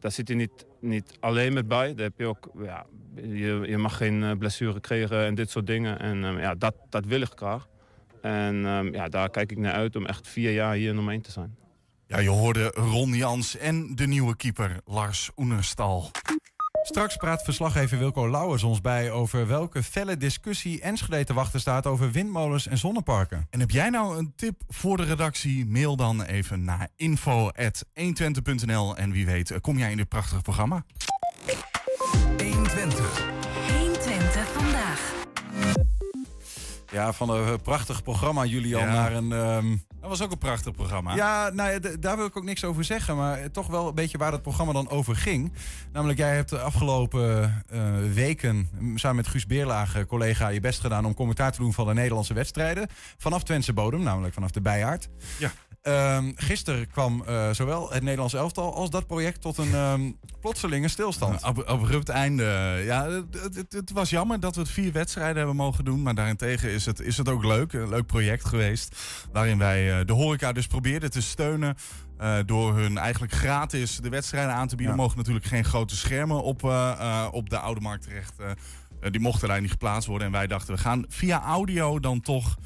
[0.00, 1.94] daar zit je niet, niet alleen met bij.
[1.94, 5.66] Daar heb je ook, ja, je, je mag geen eh, blessure krijgen en dit soort
[5.66, 5.98] dingen.
[5.98, 7.68] En ehm, ja, dat, dat wil ik graag.
[8.22, 11.22] En ehm, ja, daar kijk ik naar uit om echt vier jaar hier nummer één
[11.22, 11.56] te zijn.
[12.06, 16.10] Ja, je hoorde Ron Jans en de nieuwe keeper Lars Oenerstal.
[16.82, 21.86] Straks praat verslaggever Wilco Lauwers ons bij over welke felle discussie Enschede te wachten staat
[21.86, 23.46] over windmolens en zonneparken.
[23.50, 25.66] En heb jij nou een tip voor de redactie?
[25.66, 30.84] Mail dan even naar info.120.nl en wie weet kom jij in dit prachtige programma.
[32.38, 32.38] 120.
[32.38, 33.39] 120
[36.92, 38.92] Ja, van een prachtig programma, Julian, Ja.
[38.92, 39.32] naar een...
[39.32, 41.14] ehm, Dat was ook een prachtig programma.
[41.14, 43.16] Ja, nou ja, daar wil ik ook niks over zeggen.
[43.16, 45.52] Maar toch wel een beetje waar het programma dan over ging.
[45.92, 47.80] Namelijk, jij hebt de afgelopen eh,
[48.12, 51.94] weken samen met Guus Beerlage, collega, je best gedaan om commentaar te doen van de
[51.94, 52.88] Nederlandse wedstrijden.
[53.18, 55.08] Vanaf Twentse bodem, namelijk vanaf de Bijaard.
[55.38, 55.50] Ja.
[55.82, 60.88] Ehm, gisteren kwam eh, zowel het Nederlands elftal als dat project tot een ehm, plotselinge
[60.88, 61.42] stilstand.
[61.42, 62.82] Ab- abrupt einde.
[62.84, 66.02] Ja, het, het- het, was jammer dat we het vier wedstrijden hebben mogen doen.
[66.02, 67.72] Maar daarentegen is het, is het ook leuk.
[67.72, 68.96] Een leuk project geweest.
[69.32, 71.74] Waarin wij eh, de horeca dus probeerden te steunen.
[72.18, 74.94] eh, door hun eigenlijk gratis de wedstrijden aan te bieden.
[74.96, 75.02] Ja.
[75.02, 76.62] mogen natuurlijk geen grote schermen op,
[77.30, 78.32] op de Oude Markt terecht.
[79.10, 80.26] die mochten daar niet geplaatst worden.
[80.26, 82.56] En wij dachten, we gaan via audio dan toch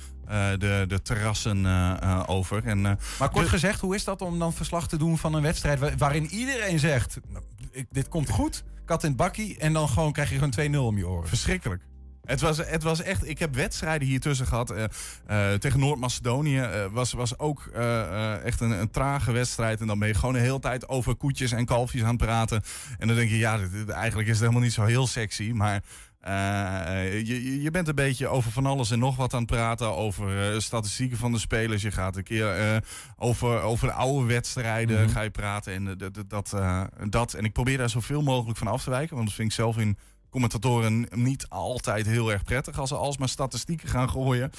[0.59, 2.65] de, de terrassen eh, eh, over.
[2.65, 5.35] En, eh, Maar kort de- gezegd, hoe is dat om dan verslag te doen van
[5.35, 9.59] een wedstrijd wa- waarin iedereen zegt: nou, ik, dit komt goed, kat in het bakkie,
[9.59, 11.29] en dan gewoon krijg je gewoon 2-0 om je oren?
[11.29, 11.83] Verschrikkelijk.
[12.25, 14.71] Het was, het was echt, ik heb wedstrijden hier tussen gehad.
[14.71, 14.85] eh,
[15.27, 19.81] eh, tegen Noord-Macedonië eh, was, was ook eh, eh, echt een, een trage wedstrijd.
[19.81, 22.63] En dan ben je gewoon de hele tijd over koetjes en kalfjes aan het praten.
[22.99, 25.51] En dan denk je, ja, dit- eigenlijk is het helemaal niet zo heel sexy.
[25.55, 25.83] Maar
[26.25, 29.95] eh, je, je- bent een beetje over van alles en nog wat aan het praten.
[29.97, 31.83] Over eh, statistieken van de spelers.
[31.83, 32.77] Je gaat een keer eh,
[33.17, 35.73] over, over de oude wedstrijden ga je praten.
[35.73, 37.33] En eh, dat, eh, dat.
[37.35, 39.15] En ik probeer daar zoveel mogelijk van af te wijken.
[39.15, 39.99] Want dat vind ik zelf in
[40.31, 44.51] commentatoren niet altijd heel erg prettig als ze alsmaar statistieken gaan gooien.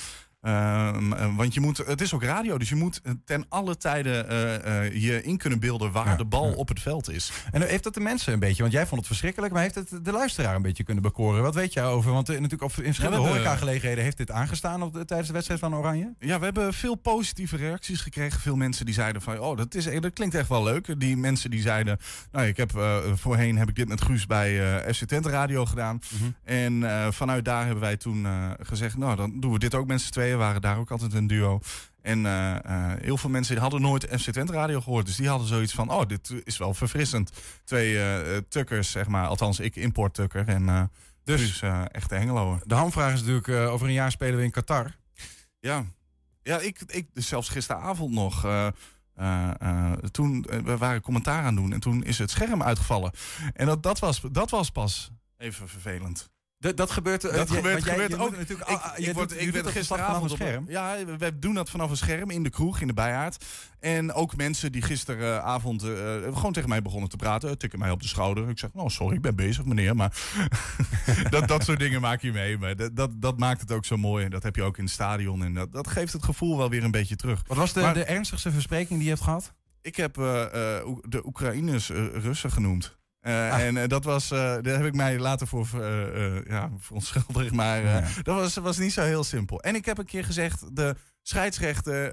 [0.46, 4.30] Ehm, eh, want je moet, het is ook radio, dus je moet ten alle tijden
[4.30, 7.32] eh, eh, je in kunnen beelden waar de bal op het veld is.
[7.52, 10.06] En heeft dat de mensen een beetje, want jij vond het verschrikkelijk, maar heeft het
[10.06, 11.42] de luisteraar een beetje kunnen bekoren?
[11.42, 12.12] Wat weet jij over?
[12.12, 15.34] Want eh, natuurlijk op in verschillende Ja, horecagelegenheden heeft dit aangestaan op de, tijdens de
[15.34, 16.14] wedstrijd van Oranje.
[16.20, 18.40] Ja, we hebben veel positieve reacties gekregen.
[18.40, 21.00] Veel mensen die zeiden van, oh, dat, is, dat klinkt echt wel leuk.
[21.00, 21.98] Die mensen die zeiden,
[22.32, 25.66] nou, ik heb eh, voorheen heb ik dit met Guus bij eh FC Twente Radio
[25.66, 26.00] gedaan.
[26.44, 29.88] En eh, vanuit daar hebben wij toen eh, gezegd, nou, dan doen we dit ook
[29.88, 31.60] met z'n waren daar ook altijd een duo.
[32.06, 35.06] En eh, eh, heel veel mensen hadden nooit FC Twente Radio gehoord.
[35.06, 37.32] Dus die hadden zoiets van, oh, dit is wel verfrissend.
[37.64, 39.28] Twee eh, tukkers, zeg maar.
[39.28, 40.48] Althans, ik import tukker.
[40.48, 40.92] En
[41.24, 42.60] dus, dus echte Hengelo.
[42.64, 44.96] De hamvraag is natuurlijk, over een jaar spelen we in Qatar.
[45.60, 45.86] Ja,
[46.42, 48.46] ja ik, ik dus zelfs gisteravond nog.
[49.16, 53.12] eh, toen we waren commentaar aan doen en toen is het scherm uitgevallen.
[53.54, 56.30] En dat, dat, was, dat was pas even vervelend.
[56.66, 58.38] Dat, dat gebeurt, eh, dat gebeurt, jij- gebeurt je ook.
[58.38, 60.66] natuurlijk- ik, ik je word, ik werd gisteravond op- scherm?
[60.68, 63.46] Ja, we- doen dat vanaf een scherm in de kroeg, in de bijaard.
[63.80, 65.90] En ook mensen die gisteravond eh,
[66.34, 68.50] gewoon tegen mij begonnen te praten, eh, tikken mij op de schouder.
[68.50, 69.96] Ik zeg, oh sorry, ik ben bezig meneer.
[69.96, 70.18] Maar
[71.30, 72.58] dat, dat soort dingen maak je mee.
[72.58, 74.26] Maar dat, dat, dat maakt het ook zo mooi.
[74.26, 75.44] En dat heb je ook in het stadion.
[75.44, 77.42] En dat, dat geeft het gevoel wel weer een beetje terug.
[77.48, 79.54] Wat was de, Maar- de ernstigste verspreking die je hebt gehad?
[79.82, 80.44] ik heb eh,
[80.78, 82.98] eh, de Oekraïners eh, Russen genoemd.
[83.26, 85.68] Eh, En eh, dat was, eh, daar heb ik mij later voor
[86.48, 87.52] ja, verontschuldigd.
[87.52, 88.04] Maar Ja.
[88.24, 89.62] dat was, was niet zo heel simpel.
[89.62, 92.12] En ik heb een keer gezegd, de scheidsrechter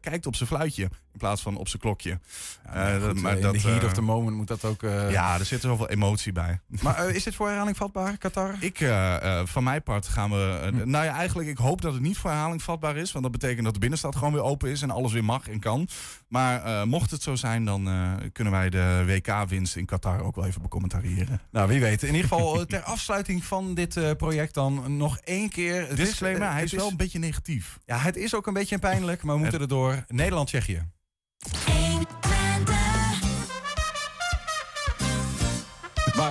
[0.00, 2.18] kijkt op zijn fluitje in plaats van op zijn klokje.
[2.64, 4.64] Ja, Eh, goed, maar eh, dat, in the heat eh, of the moment moet dat
[4.64, 4.82] ook...
[4.82, 6.60] eh, ja, er zit zoveel emotie bij.
[6.82, 8.54] Maar eh, is dit voor herhaling vatbaar, Qatar?
[8.60, 10.58] Ik, eh, eh, van mijn part gaan we.
[10.62, 13.12] eh, Nou ja, eigenlijk, ik hoop dat het niet voor herhaling vatbaar is.
[13.12, 15.60] Want dat betekent dat de binnenstad gewoon weer open is en alles weer mag en
[15.60, 15.88] kan.
[16.28, 20.36] Maar eh, mocht het zo zijn, dan eh, kunnen wij de WK-winst in Qatar ook
[20.36, 21.40] wel even becommentariëren.
[21.50, 22.02] Nou, wie weet.
[22.02, 25.88] In ieder geval eh, ter afsluiting van dit eh, project dan nog één keer.
[25.88, 27.78] Het Disclaimer, eh, hij het is wel een beetje negatief.
[27.86, 30.04] Ja, het is ook een beetje pijnlijk, maar we moeten er door.
[30.08, 30.82] Nederland-Tsjechië.
[31.42, 31.87] Waar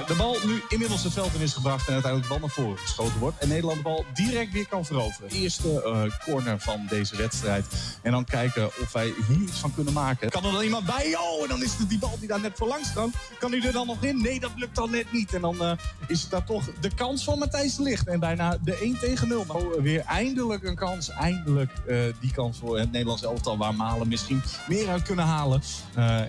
[0.07, 2.77] de bal nu inmiddels het veld in is gebracht en uiteindelijk de bal naar voren
[2.77, 3.37] geschoten wordt.
[3.37, 5.29] En Nederland de bal direct weer kan veroveren.
[5.29, 7.65] Eerste eh, corner van deze wedstrijd.
[8.01, 10.29] En dan kijken of wij hier iets van kunnen maken.
[10.29, 11.17] Kan er dan iemand bij?
[11.17, 13.11] Oh, en dan is het die bal die daar net voor langs kan.
[13.39, 14.21] Kan hij er dan nog in?
[14.21, 15.33] Nee, dat lukt dan net niet.
[15.33, 15.71] En dan eh,
[16.07, 18.07] is het daar toch de kans van Matthijs Ligt.
[18.07, 19.45] En bijna de 1 tegen 0.
[19.47, 21.09] Maar oh, weer eindelijk een kans.
[21.09, 23.57] Eindelijk eh, die kans voor het Nederlands elftal.
[23.57, 25.61] Waar Malen misschien meer uit kunnen halen.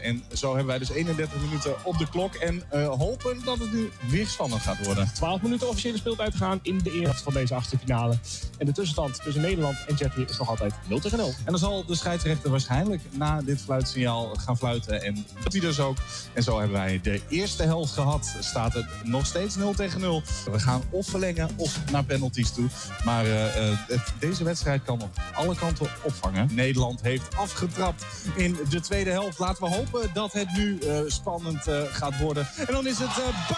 [0.03, 2.35] En zo hebben wij dus 31 minuten op de klok.
[2.35, 2.62] En
[2.99, 5.11] hopen dat het nu weer spannend gaat worden.
[5.14, 8.18] 12 minuten officiële speeltijd gaan in de eerste van deze achtste finale.
[8.59, 11.28] En de tussenstand tussen Nederland en Tsjechië is nog altijd 0 tegen 0.
[11.28, 15.02] En dan zal de scheidsrechter waarschijnlijk na dit fluitsignaal gaan fluiten.
[15.02, 15.96] En dat hij dus ook.
[16.33, 18.35] En zo hebben wij de eerste helft gehad.
[18.40, 20.22] Staat het nog steeds 0 tegen 0.
[20.52, 22.68] We gaan of verlengen of naar penalties toe.
[23.04, 26.48] Maar eh, eh, het- deze wedstrijd kan op alle kanten opvangen.
[26.54, 28.04] Nederland heeft afgetrapt
[28.37, 29.38] in de tweede helft.
[29.38, 32.48] Laten we hopen dat het nu eh, spannend gaat worden.
[32.66, 33.11] En dan is het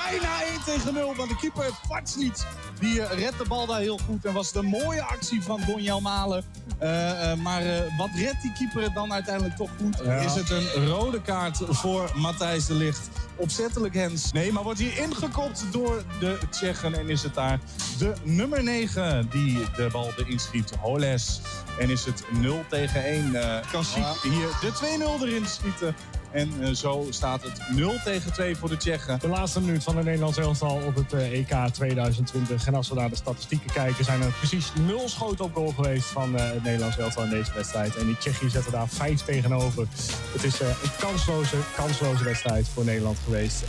[0.05, 1.15] bijna 1 tegen 0.
[1.15, 2.47] Want de keeper Vatsliet,
[2.79, 4.25] die eh, redt de bal daar heel goed.
[4.25, 6.45] En was het een mooie actie van Donjel Malen.
[6.79, 7.63] Eh, eh, maar
[7.97, 10.01] wat redt die keeper het dan uiteindelijk toch goed?
[10.05, 10.13] Ja.
[10.13, 13.09] Is het een rode kaart voor Matthijs de Ligt?
[13.37, 14.33] Opzettelijk Hens.
[14.33, 16.95] Nee, maar wordt hier ingekopt door de Tsjechen.
[16.95, 17.61] En is het daar
[17.99, 20.71] de nummer 9 die de bal erin schiet.
[20.81, 21.41] Holes.
[21.79, 23.35] En is het 0 tegen 1.
[23.35, 23.85] eh kan
[24.23, 24.73] hier de
[25.21, 25.95] 2-0 erin schieten.
[26.33, 29.19] En eh, zo staat het 0 tegen 2 voor de Tsjechen.
[29.21, 32.67] De laatste minuut van het Nederlands elftal op het eh, EK 2020.
[32.67, 36.07] En als we naar de statistieken kijken, zijn er precies nul schoten op goal geweest
[36.07, 37.97] van eh, het Nederlands elftal in deze wedstrijd.
[37.97, 39.87] En die Tsjechië zetten daar vijf tegenover.
[40.33, 43.65] Het is een kansloze, kansloze wedstrijd voor Nederland geweest.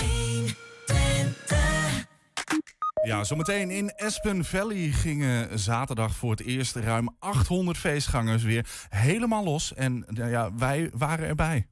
[3.03, 9.43] Ja, zometeen in Aspen Valley gingen zaterdag voor het eerst ruim 800 feestgangers weer helemaal
[9.43, 9.73] los.
[9.73, 11.67] En ja, wij waren erbij.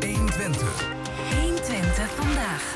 [0.00, 0.84] 120.
[1.42, 2.74] 120 vandaag.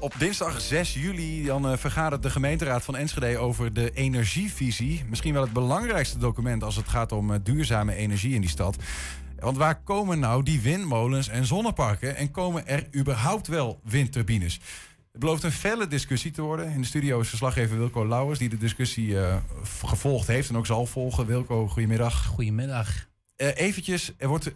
[0.00, 5.04] Op dinsdag 6 juli dan, eh, vergadert de gemeenteraad van Enschede over de energievisie.
[5.08, 8.76] Misschien wel het belangrijkste document als het gaat om eh, duurzame energie in die stad.
[9.38, 14.60] Want waar komen nou die windmolens en zonneparken en komen er überhaupt wel windturbines?
[15.12, 16.70] Het belooft een felle discussie te worden.
[16.70, 19.36] In de studio is verslaggever Wilco Lauwers, die de discussie eh,
[19.84, 21.26] gevolgd heeft en ook zal volgen.
[21.26, 22.26] Wilco, goedemiddag.
[22.26, 23.07] Goedemiddag.
[23.38, 24.52] Eh eventjes, er wordt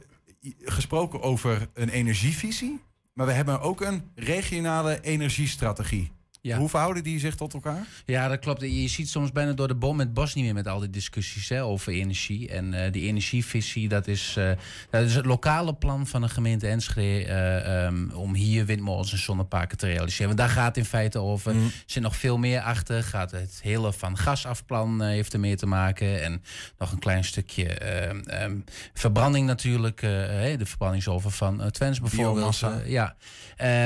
[0.61, 2.81] gesproken over een energievisie,
[3.13, 6.11] maar we hebben ook een regionale energiestrategie.
[6.43, 6.59] Ja.
[6.59, 7.87] Hoe verhouden die zich tot elkaar?
[8.05, 8.61] Ja, dat klopt.
[8.61, 11.49] Je ziet soms bijna door de boom het bos niet meer met al die discussies
[11.49, 12.49] hè, over energie.
[12.49, 14.51] En eh, die energievisie, dat is, eh,
[14.91, 19.19] dat is het lokale plan van de gemeente Enschede eh, ehm, om hier windmolens en
[19.19, 20.27] zonneparken te realiseren.
[20.27, 21.55] Want daar gaat in feite over.
[21.55, 21.65] Mhm.
[21.65, 23.03] Er zit nog veel meer achter.
[23.03, 26.23] Gaat het hele van gasafplan heeft ermee te maken.
[26.23, 26.43] En
[26.79, 28.57] nog een klein stukje ehm, ehm,
[28.95, 30.01] verbranding natuurlijk.
[30.01, 32.65] hè, de verbrandingsоven van Twens bijvoorbeeld.
[32.87, 33.17] Ja,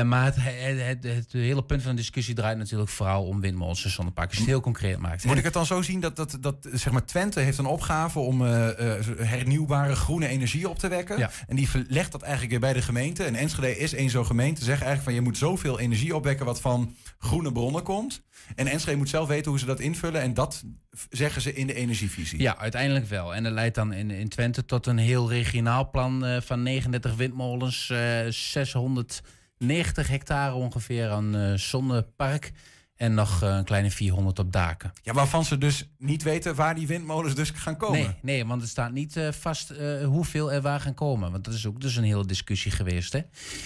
[0.04, 3.86] maar het, het, het, het hele punt van de discussie draait natuurlijk vooral om windmolens,
[3.86, 4.36] zonneparken.
[4.36, 5.24] Als je heel concreet maakt.
[5.24, 8.18] Moet ik het dan zo zien dat, dat, dat zeg maar Twente heeft een opgave
[8.18, 11.30] om eh, eh, hernieuwbare groene energie op te wekken?
[11.46, 13.24] En die verlegt dat eigenlijk weer bij de gemeente.
[13.24, 14.64] En Enschede is één zo'n gemeente.
[14.64, 18.22] Zeg eigenlijk van je moet zoveel energie opwekken wat van groene bronnen komt.
[18.54, 20.20] En Enschede moet zelf weten hoe ze dat invullen.
[20.20, 20.64] En dat
[21.10, 22.40] zeggen ze in de energievisie.
[22.42, 23.34] Ja, uiteindelijk wel.
[23.34, 27.14] En dat leidt dan in, in Twente tot een heel regionaal plan eh, van 39
[27.14, 27.92] windmolens,
[28.28, 29.22] 600
[29.58, 32.52] 90 hectare ongeveer aan eh, zonnepark.
[32.96, 34.92] En nog eh, een kleine 400 op daken.
[35.02, 38.00] Ja, waarvan ze dus niet weten waar die windmolens dus gaan komen.
[38.00, 39.72] Nee, nee want het staat niet eh, vast
[40.04, 41.30] hoeveel er waar gaan komen.
[41.30, 43.20] Want dat is ook dus een hele discussie geweest hè?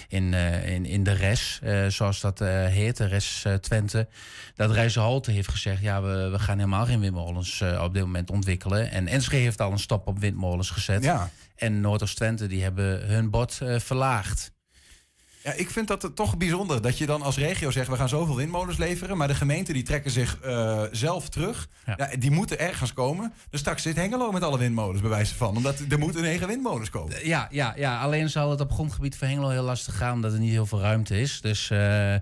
[0.09, 4.09] In, in, in de RES, zoals dat heet, de RES Twente.
[4.55, 8.90] Dat Rijsselhalte heeft gezegd, ja, we, we gaan helemaal geen windmolens op dit moment ontwikkelen.
[8.90, 11.03] En Enschede heeft al een stop op windmolens gezet.
[11.03, 11.31] Ja.
[11.57, 14.53] En Noord-Oost-Twente, die hebben hun bod verlaagd.
[15.42, 17.88] Ja, ik vind dat het toch bijzonder dat je dan als regio zegt...
[17.88, 19.16] we gaan zoveel windmolens leveren...
[19.16, 21.68] maar de gemeenten die trekken zich eh, zelf terug.
[21.96, 22.11] Ja.
[22.18, 23.33] die moeten ergens komen.
[23.50, 25.57] Dus straks zit Hengelo met alle windmolens, bij wijze van.
[25.57, 27.26] Omdat er moeten negen windmolens komen.
[27.26, 30.14] Ja, ja, ja, alleen zal het op grondgebied van Hengelo heel lastig gaan...
[30.14, 31.40] omdat er niet heel veel ruimte is.
[31.40, 32.14] Dus eh,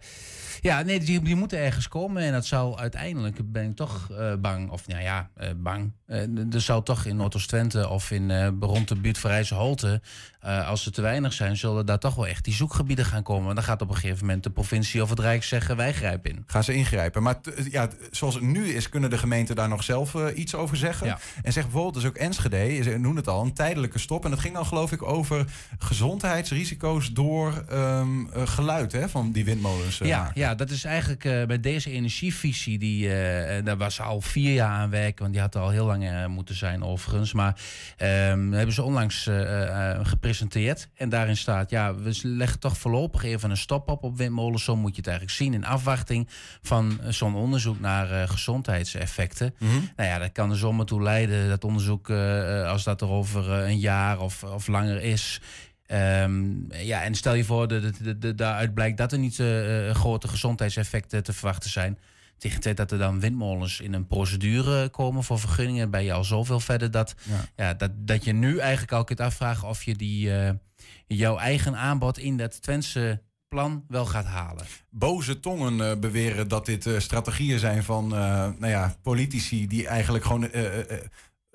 [0.60, 2.22] ja, nee, die, die moeten ergens komen.
[2.22, 4.70] En dat zal uiteindelijk, ben ik toch eh, bang...
[4.70, 5.92] of nou ja, eh, bang...
[6.06, 10.00] eh, er zal toch in Noordoost-Twente of in rond de buurt van Rijsselholte...
[10.40, 13.44] eh, als er te weinig zijn, zullen daar toch wel echt die zoekgebieden gaan komen.
[13.44, 15.76] Want dan gaat op een gegeven moment de provincie of het Rijk zeggen...
[15.76, 16.42] wij grijpen in.
[16.46, 17.22] Gaan ze ingrijpen.
[17.22, 17.36] Maar
[17.70, 21.06] ja, zoals het nu is, kunnen de gemeenten daar nog zelf iets over zeggen.
[21.06, 21.18] Ja.
[21.42, 24.24] En zeg bijvoorbeeld, dus ook Enschede, ze noemen het al, een tijdelijke stop.
[24.24, 25.44] En dat ging dan geloof ik over
[25.78, 29.98] gezondheidsrisico's door ehm, eh, geluid hè, van die windmolens.
[29.98, 34.54] ja ja, dat is eigenlijk eh, bij deze energievisie, die, eh, daar was al vier
[34.54, 37.32] jaar aan werken, want die had al heel lang eh, moeten zijn overigens.
[37.32, 37.60] Maar
[37.96, 40.88] ehm, hebben ze onlangs eh, eh, gepresenteerd.
[40.96, 44.64] En daarin staat, ja, we leggen toch voorlopig even een stop op op windmolens.
[44.64, 46.28] Zo moet je het eigenlijk zien, in afwachting
[46.62, 49.54] van eh, zo'n onderzoek naar eh, gezondheidseffecten.
[49.58, 49.72] Mhm.
[49.96, 53.08] Nou ja, dat kan er zomaar toe leiden, dat onderzoek, eh, eh, als dat er
[53.08, 55.40] over eh, een jaar of, of langer is.
[55.88, 59.38] Ehm, ja, en stel je voor, dat de, de, de, daaruit blijkt dat er niet
[59.38, 61.98] eh, eh, grote gezondheidseffecten te verwachten zijn.
[62.38, 66.12] Tegen de tijd dat er dan windmolens in een procedure komen voor vergunningen, ben je
[66.12, 67.14] al zoveel verder dat,
[67.56, 67.74] ja.
[67.74, 70.50] dat, dat je nu eigenlijk al kunt afvragen of je die, eh,
[71.06, 74.66] jouw eigen aanbod in dat Twentse plan wel gaat halen.
[74.90, 80.50] Boze tongen beweren dat dit strategieën zijn van nou ja, politici die eigenlijk gewoon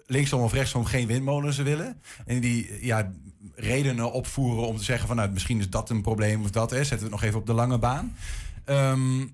[0.06, 2.02] linksom of rechtsom geen windmolens willen.
[2.26, 3.12] En die ja,
[3.56, 6.88] redenen opvoeren om te zeggen van nou, misschien is dat een probleem of dat is.
[6.88, 8.16] Zetten we het nog even op de lange baan.
[8.66, 9.28] Ehm,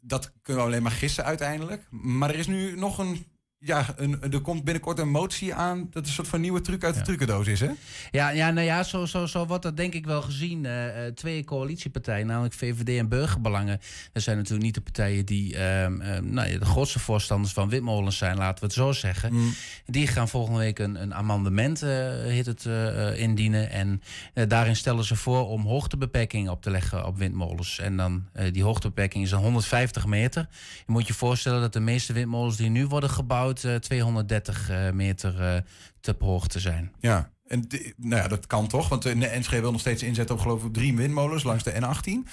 [0.00, 1.86] dat kunnen we alleen maar gissen uiteindelijk.
[1.90, 3.24] Maar er is nu nog een.
[3.64, 5.86] Ja, een, er komt binnenkort een motie aan.
[5.90, 7.70] Dat een soort van nieuwe truc uit de trucendoos is, hè?
[8.10, 10.66] Ja, ja, nou ja, zo, zo, zo wordt dat denk ik wel gezien.
[10.66, 13.80] Eh, eh, twee coalitiepartijen, namelijk VVD en Burgerbelangen.
[14.12, 17.68] Dat zijn natuurlijk niet de partijen die ehm, ehm, nou, ja, de grootste voorstanders van
[17.68, 19.54] windmolens zijn, laten we het zo zeggen.
[19.86, 21.90] Die gaan volgende week een, een amendement uh,
[22.22, 23.70] heet het, uh, indienen.
[23.70, 24.02] En
[24.48, 27.78] daarin stellen ze voor om hoogtebeperkingen op te leggen op windmolens.
[27.78, 30.48] En dan die hoogtebeperking is dan 150 meter.
[30.86, 35.40] Je moet je voorstellen dat de meeste windmolens die nu worden gebouwd 230 uh, meter
[35.40, 35.56] uh,
[36.00, 36.92] te hoogte zijn.
[37.00, 38.88] Ja, en nou ja, dat kan toch?
[38.88, 42.30] Want de NSG wil nog steeds inzetten op geloof ik drie windmolens langs de N18.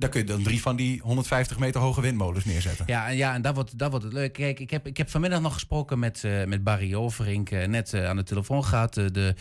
[0.00, 2.84] Daar kun je dan drie van die 150 meter hoge windmolens neerzetten.
[2.88, 4.32] Ja, ja en dat wordt, dat wordt het leuk.
[4.32, 7.50] Kijk, ik heb, ik heb vanmiddag nog gesproken met, uh, met Barry Overink.
[7.50, 8.94] Uh, net uh, aan de telefoon gehad.
[8.94, 9.34] de,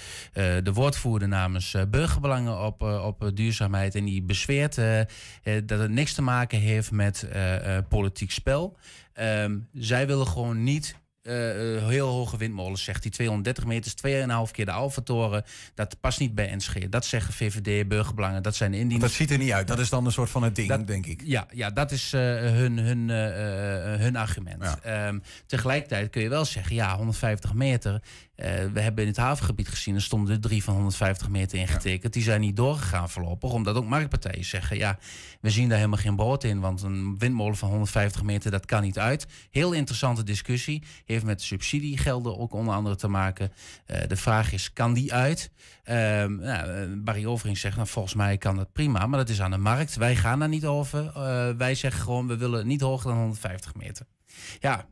[0.64, 3.96] de woordvoerder namens Burgerbelangen op, op duurzaamheid.
[3.96, 4.76] En die bezweert
[5.66, 7.28] dat het niks te maken heeft met
[7.90, 8.78] politiek spel.
[9.20, 10.96] Um, zij willen gewoon niet
[11.88, 13.12] heel hoge windmolens, zegt hij.
[13.12, 13.94] 230 meters,
[14.48, 15.44] 2,5 keer de Alpha-toren.
[15.76, 16.90] Dat past niet bij NSG.
[16.90, 19.02] Dat zeggen VVD, burgerbelangen, dat zijn indieners.
[19.02, 19.68] Dat ziet er niet uit.
[19.68, 21.22] Dat is dan een soort van het ding, dat, denk ik.
[21.26, 23.10] Ja, ja dat is uh, hun, hun,
[24.00, 24.78] hun argument.
[24.84, 25.08] Ja.
[25.08, 28.02] Um, tegelijkertijd kun je wel zeggen, ja, 150 meter.
[28.74, 32.04] we hebben in het havengebied gezien, er stonden er drie van 150 meter ingetekend.
[32.04, 32.10] Ja.
[32.10, 34.98] Die zijn niet doorgegaan voorlopig, omdat ook marktpartijen zeggen, ja,
[35.42, 36.60] we zien daar helemaal geen brood in.
[36.60, 39.28] Want een windmolen van 150 meter, dat kan niet uit.
[39.50, 40.84] Heel interessante discussie.
[41.06, 43.52] Heeft met subsidiegelden ook onder andere te maken.
[43.88, 45.52] Uh, de vraag is, kan die uit?
[45.84, 49.52] Uh, nou, Barry Overing zegt, nou, volgens mij kan dat prima, maar dat is aan
[49.52, 49.96] de markt.
[49.96, 51.06] Wij gaan daar niet over.
[51.06, 54.06] Uh, wij zeggen gewoon, we willen niet hoger dan 150 meter.
[54.60, 54.86] Ja.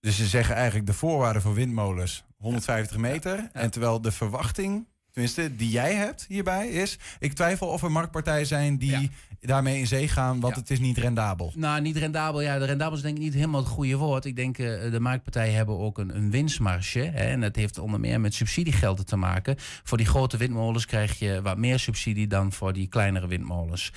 [0.00, 3.36] Dus ze zeggen eigenlijk de voorwaarden voor windmolens 150 meter.
[3.36, 3.50] Ja, ja.
[3.52, 6.98] En terwijl de verwachting tenminste, die jij hebt hierbij, is...
[7.18, 9.08] ik twijfel of er marktpartijen zijn die ja.
[9.40, 10.40] daarmee in zee gaan...
[10.40, 10.60] want ja.
[10.60, 11.52] het is niet rendabel.
[11.56, 12.40] Nou, niet rendabel.
[12.40, 14.24] Ja, de rendabel is denk ik niet helemaal het goede woord.
[14.24, 16.98] Ik denk, uh, de marktpartijen hebben ook een, een winstmarge.
[16.98, 19.56] Hè, en dat heeft onder meer met subsidiegelden te maken.
[19.58, 22.26] Voor die grote windmolens krijg je wat meer subsidie...
[22.26, 23.92] dan voor die kleinere windmolens.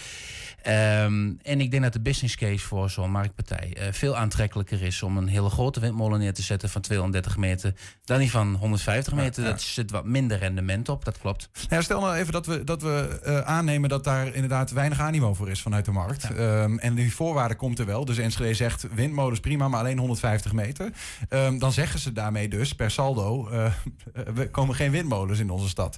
[0.68, 5.04] Um, en ik denk dat de business case voor zo'n marktpartij uh, veel aantrekkelijker is
[5.04, 7.74] om een hele grote windmolen neer te zetten van 230 meter
[8.06, 9.44] dan die van 150 meter.
[9.44, 9.50] Ja.
[9.50, 11.50] Dat zit wat minder rendement op, dat klopt.
[11.70, 15.34] Ja, stel nou even dat we, dat we uh, aannemen dat daar inderdaad weinig animo
[15.34, 16.30] voor is vanuit de markt.
[16.30, 18.06] Um, en die voorwaarde komt er wel.
[18.06, 20.92] Dus Enschede zegt windmolens prima, maar alleen 150 meter.
[21.30, 23.72] Um, dan zeggen ze daarmee dus per saldo, uh,
[24.36, 25.98] we komen geen windmolens in onze stad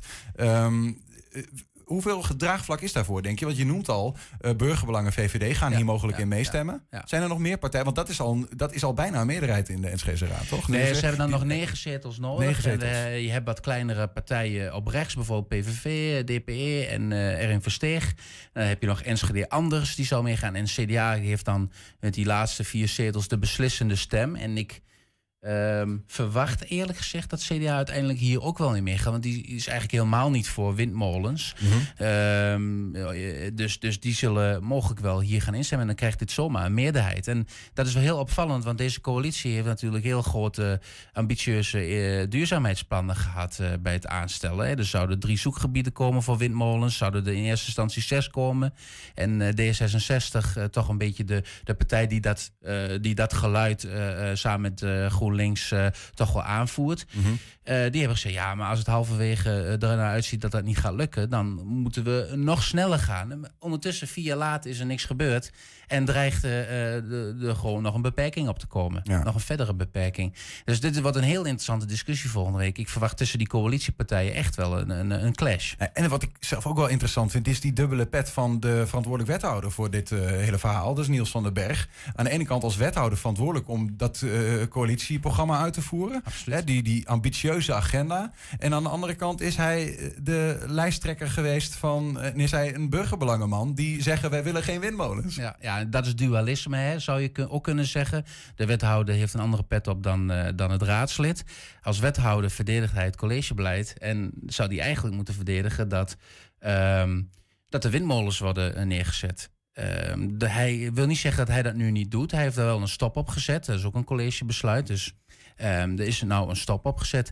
[1.89, 3.45] hoeveel gedraagvlak is daarvoor, denk je?
[3.45, 6.83] Want je noemt al, uh, burgerbelangen VVD gaan ja, hier mogelijk ja, in meestemmen.
[6.89, 7.85] Ja, Zijn er nog meer partijen?
[7.85, 10.67] Want dat is al, dat is al bijna een meerderheid in de Enschede Raad, toch?
[10.67, 12.45] Nee, ze hebben dan nog negen zetels nodig.
[12.45, 12.89] Negen zetels.
[12.89, 17.61] En, uh, je hebt wat kleinere partijen op rechts, bijvoorbeeld PVV, DPE en uh, Erin
[17.61, 18.13] Versteeg.
[18.53, 20.55] Dan heb je nog Enschede Anders, die zal meegaan.
[20.55, 24.35] En CDA heeft dan met die laatste vier zetels de beslissende stem.
[24.35, 24.81] En ik
[25.41, 29.11] Um, verwacht eerlijk gezegd dat CDA uiteindelijk hier ook wel in meegaat.
[29.11, 31.55] Want die is eigenlijk helemaal niet voor windmolens.
[31.59, 32.07] Mm -hmm.
[32.95, 35.87] um, dus, dus die zullen mogelijk wel hier gaan instemmen.
[35.87, 37.27] En dan krijgt dit zomaar een meerderheid.
[37.27, 40.81] En dat is wel heel opvallend, want deze coalitie heeft natuurlijk heel grote,
[41.13, 44.67] ambitieuze uh, duurzaamheidsplannen gehad uh, bij het aanstellen.
[44.67, 44.77] Hè.
[44.77, 46.97] Er zouden drie zoekgebieden komen voor windmolens.
[46.97, 48.73] Zouden er in eerste instantie zes komen.
[49.13, 52.51] En uh, D66, toch een beetje de, de partij die dat,
[53.01, 53.87] die dat geluid
[54.33, 57.05] samen met Groen GroenLinks eh, toch wel aanvoert.
[57.63, 60.63] Eh, die hebben gezegd, ja, maar als het halverwege uh, er naar uitziet dat dat
[60.63, 63.31] niet gaat lukken, dan moeten we nog sneller gaan.
[63.31, 65.51] En ondertussen, vier jaar later, is er niks gebeurd.
[65.89, 69.01] En dreigt er uh, gewoon nog een beperking op te komen.
[69.23, 70.33] Nog een verdere beperking.
[70.65, 72.77] Dus dit wordt een heel interessante discussie volgende week.
[72.77, 75.73] Ik verwacht tussen die coalitiepartijen echt wel een, een, een clash.
[75.93, 79.31] En wat ik zelf ook wel interessant vind, is die dubbele pet van de verantwoordelijk
[79.31, 80.93] wethouder voor dit uh, hele verhaal.
[80.93, 81.89] Dat is Niels van den Berg.
[82.15, 86.23] Aan de ene kant als wethouder verantwoordelijk om dat uh, coalitieprogramma uit te voeren.
[86.45, 88.31] Hè, die, die ambitieuze agenda.
[88.59, 92.75] En aan de andere kant is hij eh, de lijsttrekker geweest van, en is hij
[92.75, 95.35] een burgerbelangenman die zeggen wij willen geen windmolens.
[95.35, 98.25] Ja, ja dat is dualisme, hè, zou je ook kunnen zeggen.
[98.55, 101.43] De wethouder heeft een andere pet op dan, uh, dan het raadslid.
[101.81, 106.15] Als wethouder verdedigt hij het collegebeleid en zou die eigenlijk moeten verdedigen dat,
[106.59, 107.29] um,
[107.69, 109.49] dat de windmolens worden neergezet.
[109.73, 112.31] Um, de, hij wil niet zeggen dat hij dat nu niet doet.
[112.31, 113.65] Hij heeft er wel een stop op gezet.
[113.65, 114.87] Dat is ook een collegebesluit.
[114.87, 115.13] Dus
[115.57, 117.31] um, er is nou een stop op gezet.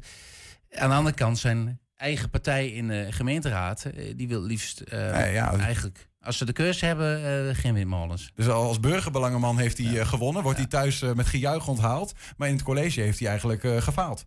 [0.72, 5.58] Aan de andere kant zijn eigen partij in de gemeenteraad, die wil liefst uh, ja.
[5.58, 8.32] eigenlijk als ze de keuze hebben, uh, geen windmolens.
[8.36, 10.06] Dus als burgerbelangenman heeft hij ja.
[10.06, 12.14] gewonnen, wordt hij thuis uh, met gejuich onthaald.
[12.38, 14.26] Maar in het college heeft hij eigenlijk uh, gefaald.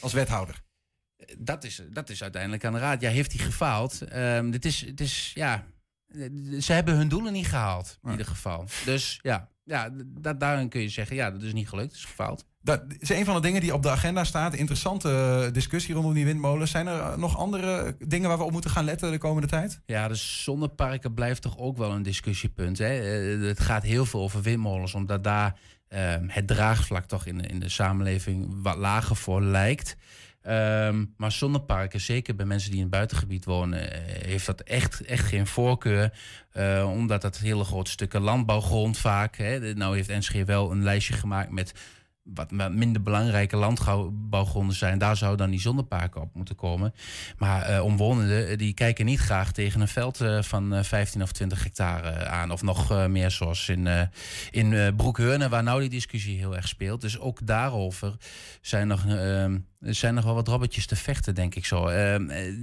[0.00, 0.62] Als wethouder.
[1.38, 3.00] Dat is, dat is uiteindelijk aan de raad.
[3.00, 4.00] Ja, heeft hij gefaald?
[4.14, 5.66] Um, dit is, het is, ja,
[6.60, 8.64] ze hebben hun doelen niet gehaald, in ieder geval.
[8.84, 12.04] Dus ja, ja dat, daarin kun je zeggen, ja, dat is niet gelukt, het is
[12.04, 12.44] gefaald.
[12.62, 14.54] Dat is een van de dingen die op de agenda staat.
[14.54, 16.70] Interessante discussie rondom die windmolens.
[16.70, 19.80] Zijn er nog andere dingen waar we op moeten gaan letten de komende tijd?
[19.86, 22.78] Ja, de zonneparken blijft toch ook wel een discussiepunt.
[22.78, 22.86] Hè?
[22.86, 25.58] Het gaat heel veel over windmolens, omdat daar
[25.88, 29.96] uh, het draagvlak toch in de, in de samenleving wat lager voor lijkt.
[30.42, 33.88] Um, maar zonneparken, zeker bij mensen die in het buitengebied wonen,
[34.26, 36.12] heeft dat echt, echt geen voorkeur.
[36.84, 39.36] Omdat dat hele grote stukken landbouwgrond vaak.
[39.36, 41.72] Hè, nou heeft NSG wel een lijstje gemaakt met
[42.22, 46.94] wat minder belangrijke landbouwgronden zijn, daar zou dan die zonneparken op moeten komen.
[47.38, 51.32] Maar uh, omwonenden die kijken niet graag tegen een veld uh, van uh, 15 of
[51.32, 52.50] 20 hectare aan.
[52.50, 54.08] Of nog meer zoals in,
[54.50, 57.00] in Broekheurne, waar nou die discussie heel erg speelt.
[57.00, 58.16] Dus ook daarover
[58.60, 59.04] zijn nog,
[59.80, 61.90] zijn nog wel wat robbertjes te vechten, denk ik zo.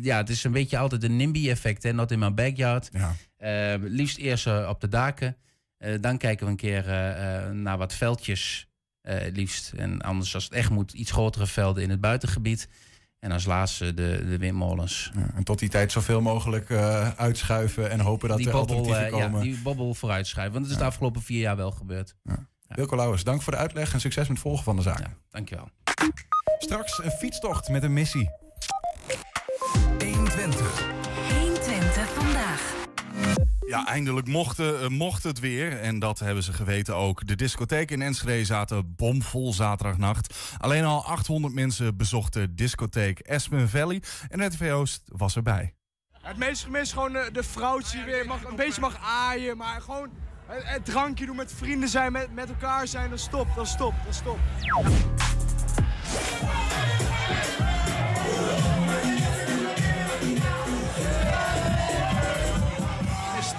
[0.02, 1.94] ja, het is een beetje altijd een NIMBY-effect, hè?
[1.94, 2.90] not in my backyard.
[3.38, 3.78] Ja.
[3.78, 5.38] liefst eerst op de daken.
[6.02, 6.84] dan kijken we een keer
[7.54, 8.68] naar wat veldjes
[9.10, 9.74] uh, liefst.
[9.76, 12.68] En anders als het echt moet, iets grotere velden in het buitengebied.
[13.20, 15.12] En als laatste de, de windmolens.
[15.16, 18.76] Ja, en tot die tijd zoveel mogelijk uh, uitschuiven en hopen dat die er bobbel,
[18.78, 19.46] alternatieven uh, komen.
[19.46, 20.54] Ja, die bobbel vooruitschuiven.
[20.54, 20.88] Want het is Ja.
[20.88, 22.16] de afgelopen vier jaar wel gebeurd.
[22.24, 22.48] Ja.
[22.68, 25.06] Wilco Lauwers, dank voor de uitleg en succes met het volgen van de zaak.
[25.30, 25.70] Dankjewel.
[26.60, 28.30] Straks een fietstocht met een missie.
[30.00, 30.06] 120.
[30.08, 30.97] 120 vandaag.
[33.68, 35.80] Ja, eindelijk mocht, eh, mocht het weer.
[35.80, 37.28] En dat hebben ze geweten ook.
[37.28, 40.38] De discotheek in Enschede zaten bomvol zaterdagnacht.
[40.58, 44.02] Alleen al 800 mensen bezochten discotheek Aspen Valley.
[44.30, 45.74] En RTV Oost was erbij.
[46.22, 50.10] Het meest gemist gewoon de, de vrouwtje weer mag, een beetje mag aaien, maar gewoon
[50.46, 53.94] het, het drankje doen met vrienden zijn, met, met elkaar zijn, dan stop, dan stop,
[54.04, 54.40] dan stop.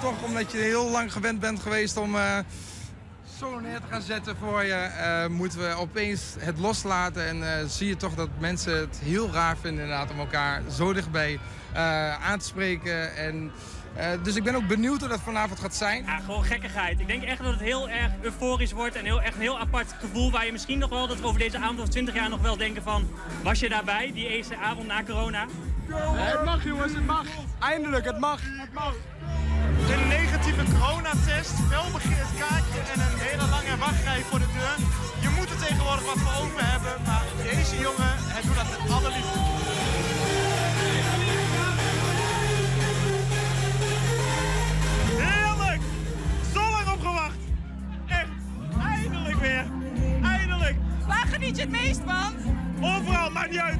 [0.01, 2.37] Toch omdat je heel lang gewend bent geweest om eh,
[3.39, 7.27] zo neer te gaan zetten voor je, eh, moeten we opeens het loslaten.
[7.27, 10.93] En eh, zie je toch dat mensen het heel raar vinden inderdaad om elkaar zo
[10.93, 11.39] dichtbij
[12.21, 13.15] aan te spreken.
[13.15, 13.51] En,
[14.23, 16.03] dus ik ben ook benieuwd hoe dat vanavond gaat zijn.
[16.03, 16.99] Ja, gewoon gekkigheid.
[16.99, 19.93] Ik denk echt dat het heel erg euforisch wordt en heel, echt een heel apart
[19.99, 22.41] gevoel waar je misschien nog wel, dat we over deze avond of 20 jaar nog
[22.41, 23.09] wel denken van,
[23.43, 25.45] was je daarbij, die eerste avond na corona?
[25.95, 27.25] Het mag jongens, het mag.
[27.59, 28.39] Eindelijk, het mag.
[28.41, 28.93] Het mag.
[29.89, 34.75] Een negatieve coronatest, welbegeerd kaartje en een hele lange wachtrij voor de deur.
[35.21, 38.91] Je moet er tegenwoordig wat voor over hebben, maar deze jongen, hij doet dat met
[38.91, 39.39] alle liefde.
[45.23, 45.81] Heerlijk!
[46.53, 47.39] Zo lang op gewacht!
[48.07, 48.29] Echt,
[48.81, 49.65] eindelijk weer!
[50.23, 50.75] Eindelijk!
[51.07, 52.33] Waar geniet je het meest van?
[52.81, 53.79] Overal, maakt niet uit.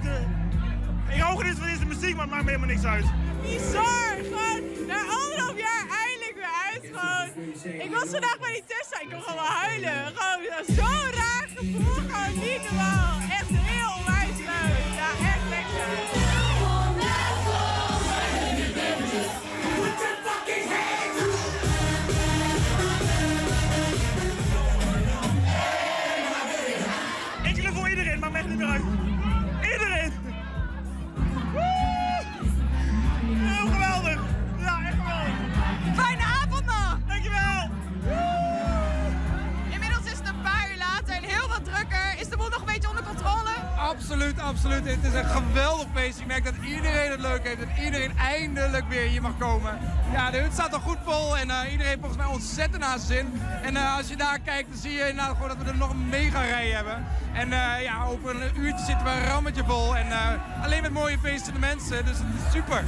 [1.13, 3.05] Ik hou niet van deze muziek, maar het maakt me helemaal niks uit.
[3.41, 4.15] Bizar!
[4.29, 6.83] Gewoon na anderhalf jaar eindelijk weer uit.
[6.93, 7.81] Gewoon.
[7.81, 10.05] Ik was vandaag bij die test, ik kon gewoon huilen.
[10.15, 13.19] Gewoon zo'n raar gevoel, gewoon niet normaal.
[13.39, 14.95] Echt heel onwijs leuk.
[14.99, 16.28] Ja, echt lekker.
[43.89, 44.85] Absoluut.
[44.85, 46.19] Het is een geweldig feest.
[46.19, 47.59] Ik merk dat iedereen het leuk heeft.
[47.59, 49.79] Dat iedereen eindelijk weer hier mag komen.
[50.11, 52.99] Ja, de hut staat er goed vol en eh, iedereen heeft volgens mij ontzettend naar
[52.99, 53.41] zijn zin.
[53.61, 55.89] En eh, als je daar kijkt, dan zie je inderdaad gewoon dat we er nog
[55.89, 57.05] een mega rij hebben.
[57.33, 59.97] En eh, ja, over een uurtje zitten we een rammetje vol.
[59.97, 60.07] En
[60.63, 62.83] alleen met mooie feestende mensen, dus het is super.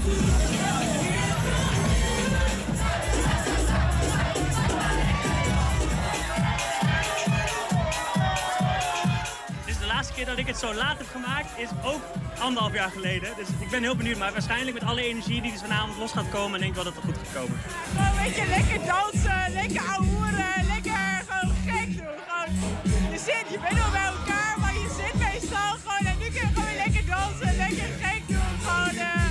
[10.26, 12.02] Keer dat ik het zo laat heb gemaakt is ook
[12.40, 13.30] anderhalf jaar geleden.
[13.38, 16.30] Dus ik ben heel benieuwd, maar waarschijnlijk met alle energie die dus vanavond los gaat
[16.30, 17.58] komen, denk ik wel dat het goed gaat komen.
[17.96, 22.18] Gewoon een beetje lekker dansen, lekker ouwehoeren, lekker gewoon gek doen.
[22.28, 22.50] Gewoon,
[23.12, 26.42] je zit, je bent wel bij elkaar, maar je zit meestal gewoon en nu kun
[26.48, 28.52] je gewoon weer lekker dansen, lekker gek doen.
[28.66, 29.30] Gewoon, eh,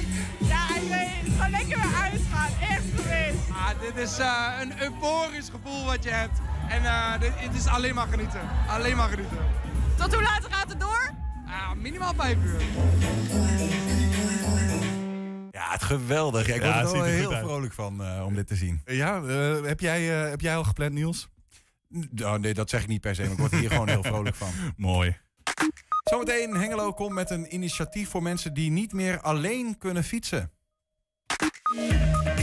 [0.52, 3.44] ja, ik weet, gewoon lekker weer uitgaan, echt geweest.
[3.62, 6.38] Ah, dit is eh, een euforisch gevoel wat je hebt.
[6.68, 8.40] En eh, dit, het is alleen maar genieten.
[8.68, 9.38] Alleen maar genieten.
[10.00, 11.14] Tot hoe laat gaat het door?
[11.46, 12.60] Ah, minimaal vijf uur.
[15.50, 16.46] Ja, het geweldig.
[16.46, 18.80] Ja, ik Ja, word er wel er heel vrolijk van eh, om dit te zien.
[18.84, 21.28] Ja, eh, heb, jij, eh, heb jij al gepland, Niels?
[22.22, 24.36] Oh, nee, dat zeg ik niet per se, maar ik word hier gewoon heel vrolijk
[24.36, 24.48] van.
[24.76, 25.16] Mooi.
[26.04, 30.50] Zometeen, Hengelo komt met een initiatief voor mensen die niet meer alleen kunnen fietsen.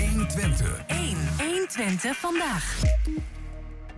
[0.09, 0.85] 120.
[0.87, 1.17] 1.
[1.37, 2.81] 120 vandaag.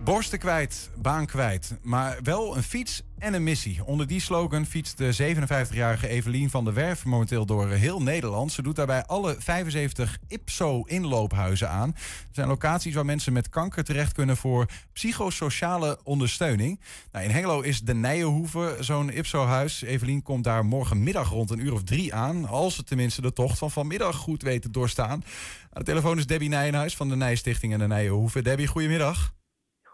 [0.04, 3.84] Borsten kwijt, baan kwijt, maar wel een fiets en een missie.
[3.84, 8.52] Onder die slogan fietst de 57-jarige Evelien van der Werf momenteel door heel Nederland.
[8.52, 11.88] Ze doet daarbij alle 75 IPSO-inloophuizen aan.
[11.88, 16.80] Er zijn locaties waar mensen met kanker terecht kunnen voor psychosociale ondersteuning.
[17.12, 19.82] Nou, in Hengelo is de Nijenhoeve zo'n IPSO-huis.
[19.82, 22.48] Evelien komt daar morgenmiddag rond een uur of drie aan.
[22.48, 25.10] Als ze tenminste de tocht van vanmiddag goed weet te doorstaan.
[25.10, 28.42] Aan de telefoon is Debbie Nijenhuis van de Nijstichting en de Nijenhoeve.
[28.42, 29.38] Debbie, goedemiddag.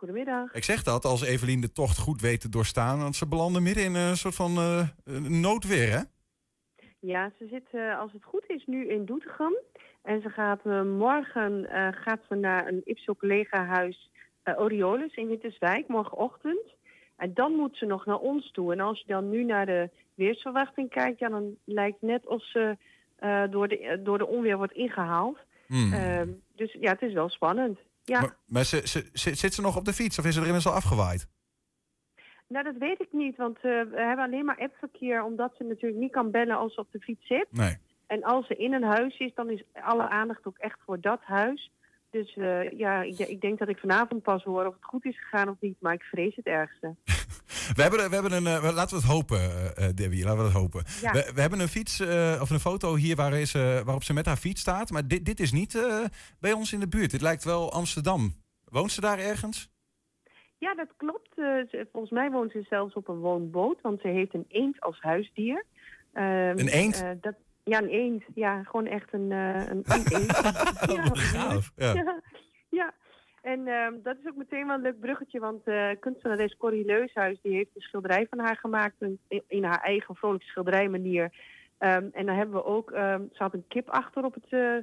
[0.07, 0.55] Goedemiddag.
[0.55, 2.99] Ik zeg dat als Evelien de tocht goed weet te doorstaan.
[2.99, 4.89] Want ze belanden midden in een soort van eh,
[5.29, 6.01] noodweer, hè?
[7.01, 9.57] Ja, ze zit, eh, als het goed is, nu in Doetinchem.
[10.03, 14.11] En ze gaat eh, morgen gaat ze naar een IPSO-collega-huis
[14.43, 16.75] eh, Oriolis in Winterswijk, morgenochtend.
[17.17, 18.73] En dan moet ze nog naar ons toe.
[18.73, 22.77] En als je dan nu naar de weersverwachting kijkt, ja, dan lijkt net of ze
[23.51, 25.39] door, de, door de onweer wordt ingehaald.
[25.67, 25.93] Hmm.
[25.93, 27.79] Ehm, dus ja, het is wel spannend.
[28.07, 28.21] Ja.
[28.21, 30.47] Maar, maar ze, ze, zit, zit ze nog op de fiets of is ze er
[30.47, 31.29] inmiddels al afgewaaid?
[32.49, 36.01] Nou, dat weet ik niet, want eh, we hebben alleen maar appverkeer, omdat ze natuurlijk
[36.01, 37.47] niet kan bellen als ze op de fiets zit.
[37.51, 37.77] Nee.
[38.07, 41.21] En als ze in een huis is, dan is alle aandacht ook echt voor dat
[41.23, 41.71] huis.
[42.11, 45.21] Dus eh, ja, ik, ik denk dat ik vanavond pas hoor of het goed is
[45.21, 46.95] gegaan of niet, maar ik vrees het ergste.
[47.75, 49.39] We hebben, we hebben een, eh, laten we het hopen,
[49.77, 50.85] eh, Debbie, laten we het hopen.
[51.03, 51.13] Ja.
[51.13, 52.01] We, we hebben een fiets,
[52.41, 54.91] of een foto hier waar is, waarop ze met haar fiets staat.
[54.91, 55.87] Maar dit, dit is niet
[56.41, 57.11] bij ons in de buurt.
[57.11, 58.35] Dit lijkt wel Amsterdam.
[58.65, 59.71] Woont ze daar ergens?
[60.59, 61.31] Ja, dat klopt.
[61.93, 65.65] Volgens mij woont ze zelfs op een woonboot, want ze heeft een eend als huisdier.
[66.13, 67.05] Ehm, Een eend?
[67.21, 67.35] dat,
[67.65, 68.23] ja, een eend.
[68.35, 70.37] Ja, gewoon echt een, een, een eend.
[70.93, 71.05] ja.
[71.15, 71.95] gaaf, ja.
[71.95, 72.21] ja.
[72.69, 72.95] ja.
[73.53, 77.39] En ehm, dat is ook meteen wel een leuk bruggetje, want eh kunstenares Corrie Leushuis
[77.43, 81.33] die heeft een schilderij van haar gemaakt in, in haar eigen vrolijke schilderijmanier.
[81.79, 84.77] Ehm, en dan hebben we ook, ehm, ze had een kip achter op het eh,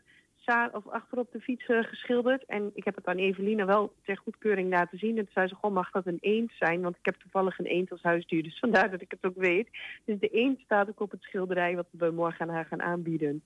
[0.71, 2.45] of achter op de fiets eh, geschilderd.
[2.45, 5.09] En ik heb het aan Eveline wel ter goedkeuring laten zien.
[5.17, 6.81] En toen zei ze, goh, mag dat een eend zijn?
[6.81, 9.69] Want ik heb toevallig een eend als huisdier, dus vandaar dat ik het ook weet.
[10.05, 13.43] Dus de eend staat ook op het schilderij wat we morgen aan haar gaan aanbieden.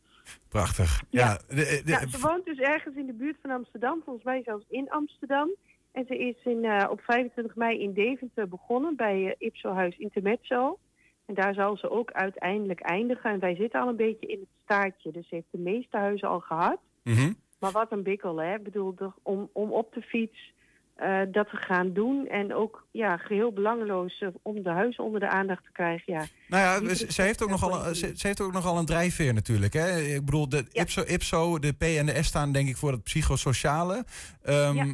[0.49, 1.01] Prachtig.
[1.09, 1.39] Ja.
[1.47, 4.65] de- de- Ja, ze woont dus ergens in de buurt van Amsterdam, volgens mij zelfs
[4.69, 5.49] in Amsterdam.
[5.91, 9.97] En ze is in, eh, op 25 mei in Deventer begonnen bij eh, Ipso Huis
[9.97, 10.79] Intermezzo.
[11.27, 13.31] En daar zal ze ook uiteindelijk eindigen.
[13.31, 15.11] En wij zitten al een beetje in het staartje.
[15.11, 16.77] Dus ze heeft de meeste huizen al gehad.
[17.03, 17.31] Mhm.
[17.59, 18.53] Maar wat een bikkel, hè?
[18.55, 20.53] Ik bedoel, om, om op de fiets
[20.95, 22.27] eh, dat te gaan doen.
[22.27, 26.13] En ook ja, geheel belangeloos eh, om de huizen onder de aandacht te krijgen.
[26.13, 26.25] Ja.
[26.47, 29.33] Nou ja, ze, ze heeft ook nogal, een- ze, ze heeft ook nogal een drijfveer
[29.33, 29.73] natuurlijk.
[29.73, 29.99] Hè?
[29.99, 33.03] Ik bedoel, de IPSO, IPSO, de P en de S staan denk ik voor het
[33.03, 34.05] psychosociale.
[34.41, 34.93] Ehm,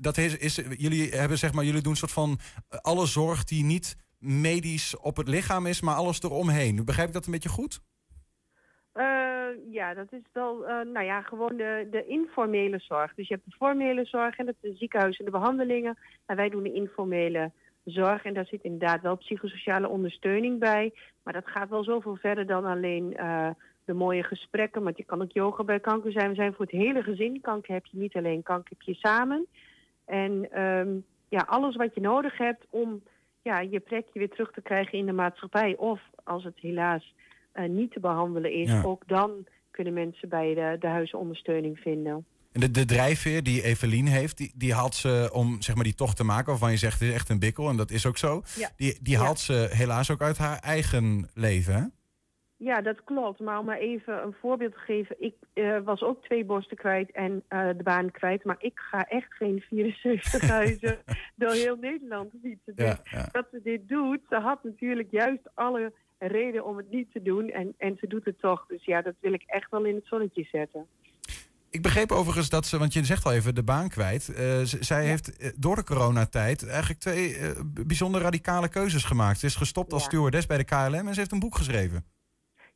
[0.00, 2.38] dat is, is, jullie hebben zeg maar, jullie doen een soort van
[2.68, 6.84] eh, alle zorg die niet medisch op het lichaam is, maar alles eromheen.
[6.84, 7.80] Begrijp ik dat een beetje goed?
[8.92, 13.14] Eh, ja, dat is wel, eh, nou ja, gewoon de, de informele zorg.
[13.14, 15.98] Dus je hebt de formele zorg en het ziekenhuis en de behandelingen.
[16.26, 17.50] En wij doen de informele
[17.84, 20.92] zorg en daar zit inderdaad wel psychosociale ondersteuning bij.
[21.22, 23.50] Maar dat gaat wel zoveel verder dan alleen eh,
[23.84, 24.82] de mooie gesprekken.
[24.82, 26.28] Want je kan ook yoga bij kanker zijn.
[26.28, 27.40] We zijn voor het hele gezin.
[27.40, 29.46] Kanker heb je niet alleen, kanker heb je samen.
[30.04, 30.88] En ehm,
[31.28, 33.02] ja, alles wat je nodig hebt om
[33.42, 35.76] ja, je plekje weer terug te krijgen in de maatschappij.
[35.76, 37.14] Of als het helaas
[37.52, 38.82] eh, niet te behandelen is, Ja.
[38.82, 39.30] ook dan
[39.70, 42.24] kunnen mensen bij de, de huizenondersteuning vinden.
[42.52, 45.94] En de, de drijfveer die Evelien heeft, die, die haalt ze om zeg maar, die
[45.94, 48.18] tocht te maken, waarvan je zegt het is echt een bikkel, en dat is ook
[48.18, 48.42] zo.
[48.56, 48.70] Ja.
[48.76, 49.22] Die, die Ja.
[49.22, 51.74] haalt ze helaas ook uit haar eigen leven.
[51.74, 51.82] Hè?
[52.62, 53.40] Ja, dat klopt.
[53.40, 55.16] Maar om maar even een voorbeeld te geven.
[55.18, 58.44] Ik eh, was ook twee borsten kwijt en eh, de baan kwijt.
[58.44, 60.98] Maar ik ga echt geen 74 huizen
[61.36, 62.74] door heel Nederland fietsen.
[62.74, 63.28] Dus Ja, ja.
[63.32, 67.50] dat ze dit doet, ze had natuurlijk juist alle reden om het niet te doen.
[67.50, 68.66] En, en ze doet het toch.
[68.66, 70.86] Dus ja, dat wil ik echt wel in het zonnetje zetten.
[71.70, 74.28] Ik begreep overigens dat ze, want je zegt al even de baan kwijt.
[74.28, 77.36] eh, zij heeft door de coronatijd eigenlijk twee
[77.86, 79.38] bijzonder radicale keuzes gemaakt.
[79.38, 82.04] Ze is gestopt als stewardess bij de KLM en ze heeft een boek geschreven.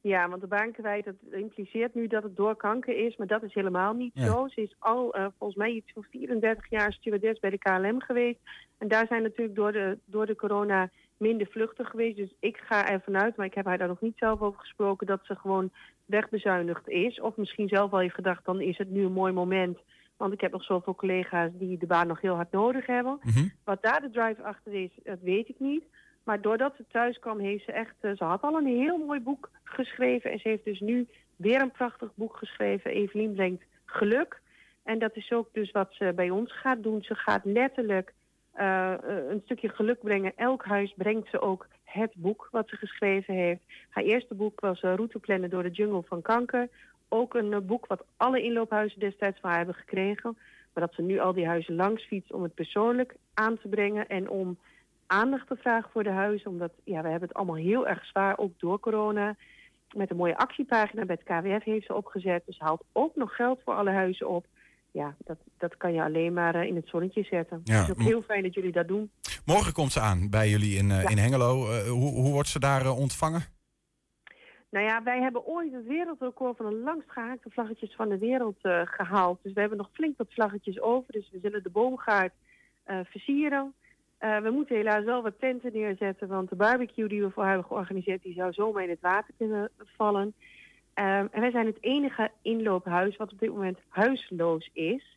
[0.06, 3.42] Ja, want de baan kwijt, dat impliceert nu dat het door kanker is, maar dat
[3.42, 4.24] is helemaal niet Ja.
[4.26, 4.48] zo.
[4.48, 8.38] Ze is al eh, volgens mij iets van 34 jaar stewardess bij de KLM geweest.
[8.78, 12.16] En daar zijn natuurlijk door de, door de corona minder vluchten geweest.
[12.16, 15.06] Dus ik ga ervan uit, maar ik heb haar daar nog niet zelf over gesproken,
[15.06, 15.70] dat ze gewoon
[16.04, 17.20] wegbezuinigd is.
[17.20, 19.78] Of misschien zelf wel heeft gedacht, dan is het nu een mooi moment.
[20.16, 23.18] Want ik heb nog zoveel collega's die de baan nog heel hard nodig hebben.
[23.64, 25.84] Wat daar de drive achter is, dat weet ik niet.
[26.24, 27.94] Maar doordat ze thuis kwam, heeft ze echt...
[28.00, 30.30] eh, ze had al een heel mooi boek geschreven.
[30.30, 32.90] En ze heeft dus nu weer een prachtig boek geschreven.
[32.90, 34.40] Evelien brengt geluk.
[34.82, 37.02] En dat is ook dus wat ze bij ons gaat doen.
[37.02, 38.12] Ze gaat letterlijk
[38.52, 40.32] eh, eh, een stukje geluk brengen.
[40.36, 43.62] Elk huis brengt ze ook het boek wat ze geschreven heeft.
[43.90, 46.68] Haar eerste boek was eh, Routeplannen door de jungle van kanker.
[47.08, 50.36] Ook een boek wat alle inloophuizen destijds van haar hebben gekregen.
[50.72, 54.08] Maar dat ze nu al die huizen langs fietst om het persoonlijk aan te brengen.
[54.08, 54.58] En om
[55.06, 56.50] aandacht te vragen voor de huizen.
[56.50, 59.36] Omdat ja, we hebben het allemaal heel erg zwaar, ook door corona.
[59.96, 62.42] Met een mooie actiepagina bij het KWF heeft ze opgezet.
[62.46, 64.46] Dus haalt ook nog geld voor alle huizen op.
[64.90, 67.60] Ja, dat, dat kan je alleen maar eh, in het zonnetje zetten.
[67.64, 69.10] Ja, Het is ook heel fijn dat jullie dat doen.
[69.44, 71.70] Morgen komt ze aan bij jullie in, eh, in Hengelo.
[71.70, 73.42] Eh, hoe, hoe wordt ze daar ontvangen?
[74.70, 78.58] Nou ja, wij hebben ooit het wereldrecord van de langst gehaakte vlaggetjes van de wereld
[78.62, 79.38] eh, gehaald.
[79.42, 81.12] Dus we hebben nog flink wat vlaggetjes over.
[81.12, 82.32] Dus we zullen de boomgaard
[82.84, 83.74] versieren.
[84.24, 87.64] Eh, we moeten helaas wel wat tenten neerzetten, want de barbecue die we voor hebben
[87.64, 90.34] georganiseerd, die zou zomaar in het water kunnen vallen.
[90.94, 95.16] Ehm, en wij zijn het enige inloophuis wat op dit moment huisloos is.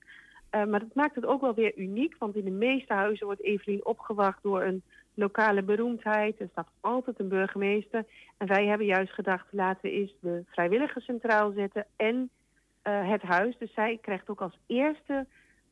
[0.49, 3.43] Eh, maar dat maakt het ook wel weer uniek, want in de meeste huizen wordt
[3.43, 4.83] Evelien opgewacht door een
[5.13, 6.39] lokale beroemdheid.
[6.39, 8.05] Er staat altijd een burgemeester.
[8.37, 12.29] En wij hebben juist gedacht, laten we eerst de vrijwilligers centraal zetten en
[12.81, 13.57] eh, het huis.
[13.57, 15.25] Dus zij krijgt ook als eerste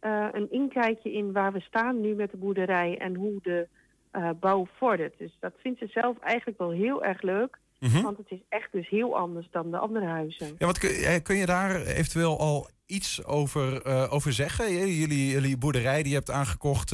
[0.05, 3.67] eh, een inkijkje in waar we staan nu met de boerderij en hoe de
[4.11, 5.17] eh, bouw vordert.
[5.17, 7.59] Dus dat vindt ze zelf eigenlijk wel heel erg leuk.
[7.79, 8.01] Mhm.
[8.01, 10.55] Want het is echt dus heel anders dan de andere huizen.
[10.57, 14.71] Ja, wat kun, eh, kun je daar eventueel al iets over, over zeggen?
[14.71, 16.91] Jullie, jullie boerderij die je hebt aangekocht,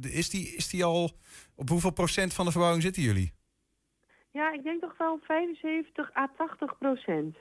[0.00, 1.10] is, die, is die al...
[1.54, 3.32] Op hoeveel procent van de verbouwing zitten jullie?
[4.30, 7.36] Ja, ik denk toch wel 75 à 80 procent.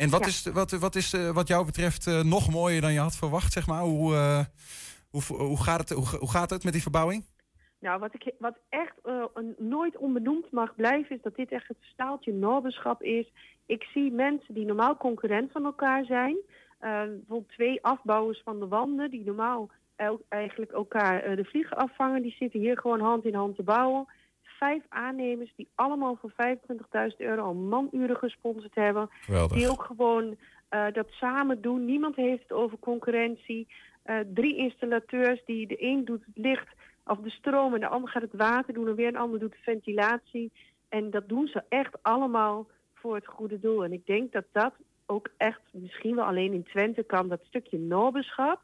[0.00, 0.26] En wat Ja.
[0.26, 3.66] is, wat, wat, is wat jou betreft eh, nog mooier dan je had verwacht, zeg
[3.66, 3.82] maar?
[3.82, 4.44] Hoe, eh,
[5.10, 7.24] hoe, hoe, gaat, het, hoe, hoe gaat het met die verbouwing?
[7.80, 9.24] Nou, wat, ik, wat echt eh,
[9.58, 13.32] nooit onbenoemd mag blijven, is dat dit echt het staaltje noberschap is.
[13.66, 16.36] Ik zie mensen die normaal concurrent van elkaar zijn.
[16.78, 22.22] eh, bijvoorbeeld twee afbouwers van de wanden, die normaal el- eigenlijk elkaar de vliegen afvangen.
[22.22, 24.06] Die zitten hier gewoon hand in hand te bouwen.
[24.60, 26.32] Vijf aannemers die allemaal voor
[27.10, 29.08] 25.000 euro al manuren gesponsord hebben.
[29.10, 29.56] Geweldig.
[29.56, 30.36] Die ook gewoon
[30.68, 31.84] eh, dat samen doen.
[31.84, 33.68] Niemand heeft het over concurrentie.
[34.02, 36.68] Eh, drie installateurs die de een doet het licht
[37.06, 39.52] of de stroom en de ander gaat het water doen en weer een ander doet
[39.52, 40.52] de ventilatie.
[40.88, 43.84] En dat doen ze echt allemaal voor het goede doel.
[43.84, 44.72] En ik denk dat dat
[45.06, 48.60] ook echt misschien wel alleen in Twente kan, dat stukje noberschap.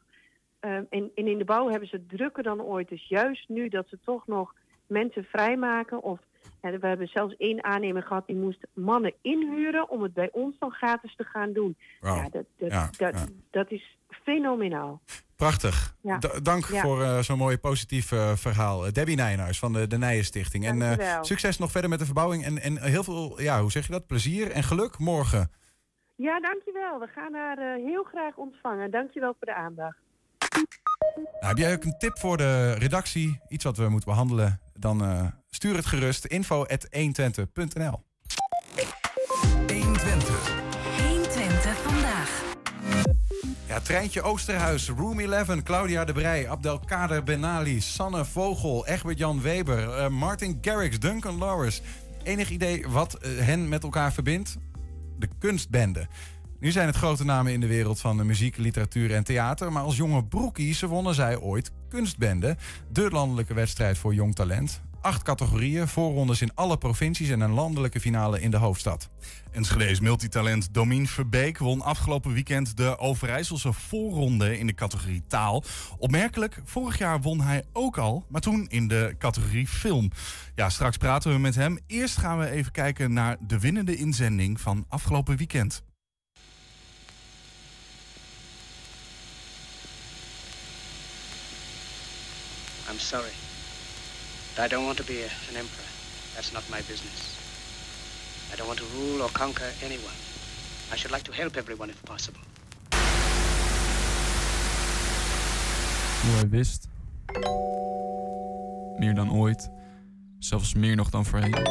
[0.59, 2.89] Eh, en, en in de bouw hebben ze het drukker dan ooit.
[2.89, 4.53] Dus juist nu dat ze toch nog
[4.87, 6.19] mensen vrijmaken of
[6.61, 10.71] we hebben zelfs één aannemer gehad die moest mannen inhuren om het bij ons dan
[10.71, 11.77] gratis te gaan doen.
[12.01, 13.25] Ja, dat, dat, Ja, dat, ja.
[13.51, 15.01] dat is fenomenaal.
[15.35, 15.95] Prachtig.
[16.01, 16.19] Ja.
[16.41, 16.81] Dank Ja.
[16.81, 18.85] voor eh, zo'n mooi positief eh, verhaal.
[18.85, 20.65] Eh, Debbie Nijnhuis van de, de Nijen Stichting.
[20.65, 22.43] En succes nog verder met de verbouwing.
[22.43, 24.07] En, en heel veel, ja, hoe zeg je dat?
[24.07, 25.51] Plezier en geluk morgen.
[26.15, 26.99] Ja, dankjewel.
[26.99, 28.91] We gaan haar heel graag ontvangen.
[28.91, 29.97] Dankjewel voor de aandacht.
[31.17, 33.39] Nou, heb jij ook een tip voor de redactie?
[33.47, 34.59] Iets wat we moeten behandelen?
[34.73, 36.25] Dan eh, stuur het gerust.
[36.25, 38.05] info.120.nl
[40.97, 42.45] 120 vandaag.
[43.67, 50.07] Ja, Treintje Oosterhuis, Room 11, Claudia de Brij, Abdelkader Benali, Sanne Vogel, Egbert-Jan Weber, eh,
[50.07, 51.81] Martin Garrix, Duncan Lawrence.
[52.23, 54.57] Enig idee wat eh, hen met elkaar verbindt?
[55.19, 56.07] De kunstbende.
[56.59, 59.71] Nu zijn het grote namen in de wereld van muziek, literatuur en theater.
[59.71, 62.57] Maar als jonge broekies wonnen zij ooit Kunstbende.
[62.91, 64.81] De landelijke wedstrijd voor jong talent.
[65.01, 69.09] acht categorieën, voorrondes in alle provincies en een landelijke finale in de hoofdstad.
[69.51, 75.63] Enschede's multitalent Domien Verbeek won afgelopen weekend de Overijsselse voorronde in de categorie taal.
[75.97, 80.11] Opmerkelijk, vorig jaar won hij ook al, maar toen in de categorie film.
[80.55, 81.79] Ja, straks praten we met hem.
[81.87, 85.85] Eerst gaan we even kijken naar de winnende inzending van afgelopen weekend.
[92.97, 93.35] I'm sorry.
[94.55, 95.89] But I don't want to be a- an emperor.
[96.33, 97.37] That's not my business.
[98.51, 100.17] I don't want to rule or conquer anyone.
[100.91, 102.39] I should like to help everyone if possible.
[106.21, 106.87] Hoe hij wist.
[108.99, 109.69] Meer dan ooit.
[110.39, 111.67] Zelfs meer nog dan voorheen.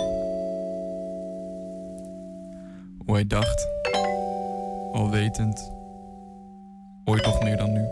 [3.05, 3.67] Hoe hij dacht.
[4.93, 5.71] Alwetend.
[7.05, 7.85] Ooit nog meer dan nu.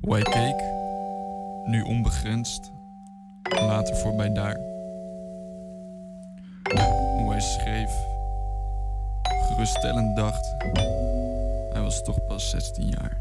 [0.00, 0.77] Hoe hij keek.
[1.68, 2.72] Nu onbegrensd.
[3.42, 4.56] Later voorbij daar.
[7.18, 7.92] Hoe hij schreef.
[9.22, 10.54] Geruststellend dacht.
[11.72, 13.20] Hij was toch pas 16 jaar.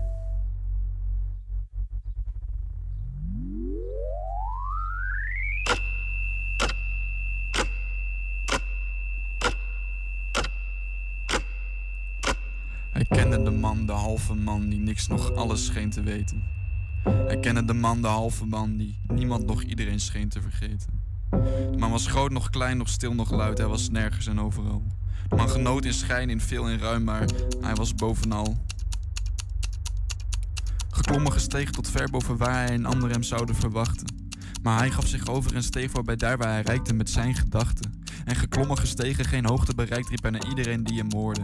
[12.92, 16.44] Hij kende de man, de halve man, die niks nog alles scheen te weten.
[17.08, 21.02] Hij kende de man, de halve man, die niemand nog iedereen scheen te vergeten.
[21.72, 24.84] De man was groot, nog klein, nog stil, nog luid, hij was nergens en overal.
[25.28, 27.26] De man genoot in schijn, in veel en ruim, maar
[27.62, 28.58] hij was bovenal.
[30.90, 34.16] Geklommen gestegen tot ver boven waar hij een ander hem zouden verwachten.
[34.62, 37.97] Maar hij gaf zich over en steeg voorbij daar waar hij reikte met zijn gedachten.
[38.28, 41.42] En geklommen gestegen, geen hoogte bereikt, riep hij naar iedereen die hem hoorde.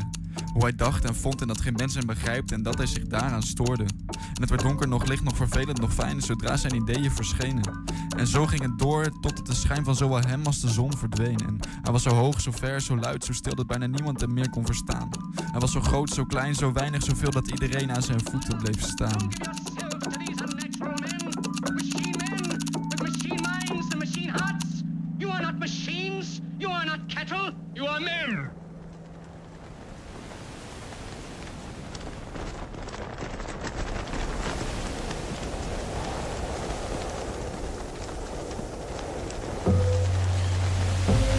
[0.53, 3.07] Hoe hij dacht en vond en dat geen mens hem begrijpt en dat hij zich
[3.07, 3.84] daaraan stoorde.
[4.07, 7.84] En het werd donker, nog licht, nog vervelend, nog fijn, zodra zijn ideeën verschenen.
[8.17, 11.38] En zo ging het door tot de schijn van zowel hem als de zon verdween.
[11.38, 14.34] En hij was zo hoog, zo ver, zo luid, zo stil dat bijna niemand hem
[14.34, 15.09] meer kon verstaan.
[15.51, 18.81] Hij was zo groot, zo klein, zo weinig, zoveel dat iedereen aan zijn voeten bleef
[18.81, 19.29] staan.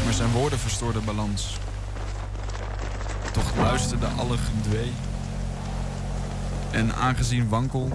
[0.05, 1.59] Maar zijn woorden verstoorden balans.
[3.33, 4.93] Toch luisterde alle gedwee.
[6.71, 7.89] En aangezien wankel,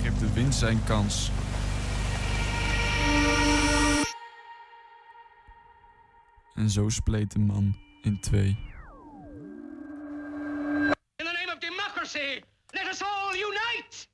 [0.00, 1.30] greep de wind zijn kans.
[6.56, 8.58] En zo spleet de man in twee.
[11.16, 12.40] In the name of democracy,
[12.70, 14.06] let us all unite.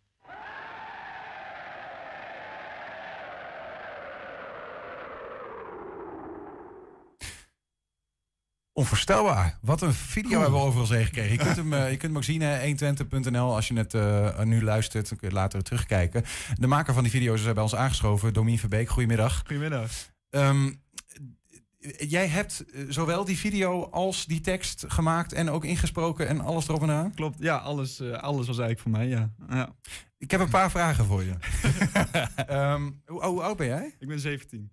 [8.73, 9.59] Onvoorstelbaar.
[9.61, 11.33] Wat een video hebben we overal heen gekregen.
[11.33, 13.55] Je kunt hem, eh, je kunt hem ook zien, hè, 120.nl.
[13.55, 16.25] Als je het eh, nu luistert, dan kun je het later terugkijken.
[16.55, 18.89] De maker van die video's is bij ons aangeschoven, Domien Verbeek.
[18.89, 19.39] Goedemiddag.
[19.47, 19.91] Goedemiddag.
[20.31, 20.71] Ehm,
[21.99, 26.69] jij hebt eh, zowel die video als die tekst gemaakt en ook ingesproken en alles
[26.69, 27.15] erop en eraan?
[27.15, 29.33] Klopt, ja, alles, eh, alles was eigenlijk voor mij, ja.
[29.49, 29.75] ja.
[30.19, 31.35] Ik heb een paar vragen voor je.
[32.47, 33.95] Ehm, hoe, hoe oud ben jij?
[33.99, 34.73] Ik ben 17.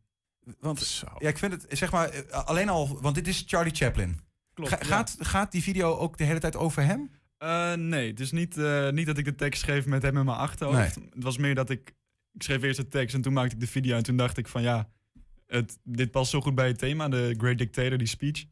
[0.60, 4.20] Want ja, ik vind het, zeg maar, eh, alleen al, want dit is Charlie Chaplin.
[4.54, 4.86] Klopt, Ga- ja.
[4.86, 7.12] gaat, gaat die video ook de hele tijd over hem?
[7.38, 10.26] Eh, nee, het is niet, eh, niet dat ik de tekst schreef met hem in
[10.26, 10.96] mijn achterhoofd.
[10.96, 11.94] Het was meer dat ik...
[12.32, 13.98] Ik schreef eerst de tekst en toen maakte ik de video.
[13.98, 14.90] En toen dacht ik van ja,
[15.50, 17.10] het, dit past zo goed bij het thema.
[17.10, 18.46] De Great Dictator, die speech.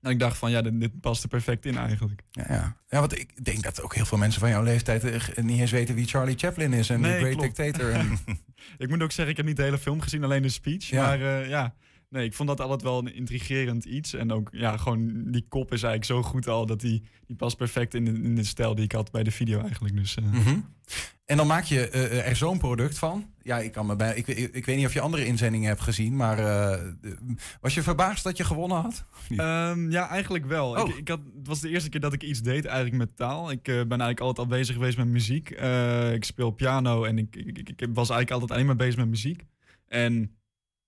[0.00, 2.22] En ik dacht van ja, dit, dit past er perfect in eigenlijk.
[2.30, 2.76] Ja, ja.
[2.88, 5.70] ja, want ik denk dat ook heel veel mensen van jouw leeftijd eh, niet eens
[5.70, 7.56] weten wie Charlie Chaplin is en de Great klopt.
[7.56, 7.90] Dictator.
[7.90, 8.18] En...
[8.78, 10.84] ik moet ook zeggen, ik heb niet de hele film gezien, alleen de speech.
[10.84, 11.02] Ja.
[11.02, 11.74] Maar eh, ja,
[12.08, 14.14] nee, ik vond dat altijd wel een intrigerend iets.
[14.14, 17.56] En ook, ja, gewoon die kop is eigenlijk zo goed al dat die, die past
[17.56, 19.96] perfect in de, in de stijl die ik had bij de video eigenlijk.
[19.96, 20.60] Dus, eh, Mhm.
[21.24, 23.30] En dan maak je eh, er zo'n product van.
[23.42, 25.80] Ja, ik, kan me bij, ik, ik, ik weet niet of je andere inzendingen hebt
[25.80, 26.92] gezien, maar eh,
[27.60, 29.04] was je verbaasd dat je gewonnen had?
[29.36, 30.70] Ehm, ja, eigenlijk wel.
[30.70, 30.88] Oh.
[30.88, 33.50] Ik, ik had, het was de eerste keer dat ik iets deed eigenlijk met taal.
[33.50, 35.50] Ik eh, ben eigenlijk altijd al bezig geweest met muziek.
[35.50, 39.44] Eh, ik speel piano en ik, ik was eigenlijk altijd alleen maar bezig met muziek.
[39.88, 40.37] En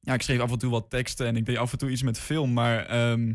[0.01, 2.03] ja, ik schreef af en toe wat teksten en ik deed af en toe iets
[2.03, 2.53] met film.
[2.53, 3.33] Maar ehm,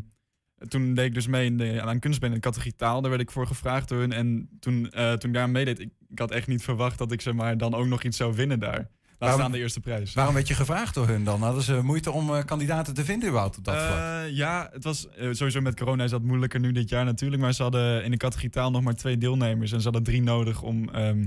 [0.68, 3.00] toen deed ik dus mee in de, aan kunstband in de categorie taal.
[3.00, 4.12] Daar werd ik voor gevraagd door hun.
[4.12, 7.20] En toen, eh, toen ik daar meedeed, ik, ik had echt niet verwacht dat ik
[7.20, 8.88] zeg maar, dan ook nog iets zou winnen daar.
[9.18, 10.14] Laat Waarom- staan de eerste prijs.
[10.14, 11.42] Waarom werd je gevraagd door hun dan?
[11.42, 13.98] Hadden ze moeite om eh, kandidaten te vinden überhaupt op dat vlak?
[13.98, 17.42] Eh, ja, het was sowieso met corona is dat moeilijker nu dit jaar natuurlijk.
[17.42, 19.72] Maar ze hadden in de categorie taal nog maar twee deelnemers.
[19.72, 21.26] En ze hadden drie nodig om, ehm,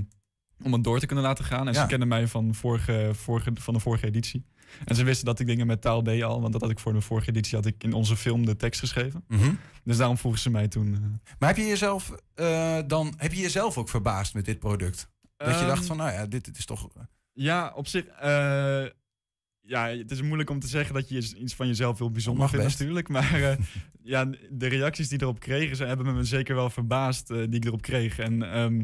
[0.62, 1.66] om het door te kunnen laten gaan.
[1.68, 1.80] En Ja.
[1.80, 4.44] ze kennen mij van, vorige, vorige, van de vorige editie.
[4.84, 6.40] En ze wisten dat ik dingen met taal deed al.
[6.40, 8.80] Want dat had ik voor de vorige editie had ik in onze film de tekst
[8.80, 9.24] geschreven.
[9.28, 9.52] Mhm.
[9.84, 10.94] Dus daarom vroegen ze mij toen.
[10.94, 11.00] eh,
[11.38, 15.10] Maar heb je jezelf eh, dan heb je jezelf ook verbaasd met dit product?
[15.36, 16.88] Dat je Ehm, dacht van, nou ja, dit, dit is toch.
[17.32, 18.04] Ja, op zich.
[18.06, 18.84] eh,
[19.60, 22.64] ja, het is moeilijk om te zeggen dat je iets van jezelf heel bijzonder vindt
[22.64, 22.78] best.
[22.78, 23.08] natuurlijk.
[23.08, 23.56] Maar
[24.02, 27.82] ja, de reacties die erop kregen, ze hebben me zeker wel verbaasd die ik erop
[27.82, 28.18] kreeg.
[28.18, 28.82] En ehm,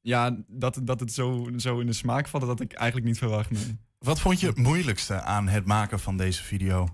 [0.00, 3.18] ja, dat, dat het zo, zo in de smaak valt, dat had ik eigenlijk niet
[3.18, 3.50] verwacht.
[3.50, 3.78] Nee.
[4.02, 6.88] Wat vond je het moeilijkste aan het maken van deze video?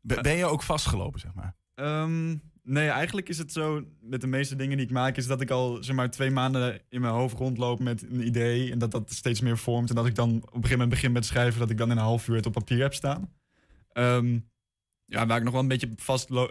[0.00, 1.56] Be- ben je ook vastgelopen, zeg maar?
[1.74, 5.40] Ehm, nee, eigenlijk is het zo met de meeste dingen die ik maak, is dat
[5.40, 8.90] ik al zeg maar twee maanden in mijn hoofd rondloop met een idee en dat
[8.90, 11.60] dat steeds meer vormt en dat ik dan op een gegeven moment begin met schrijven,
[11.60, 13.32] dat ik dan in een half uur het op papier heb staan.
[13.92, 14.38] Ehm,
[15.04, 15.90] ja, waar ik nog wel een beetje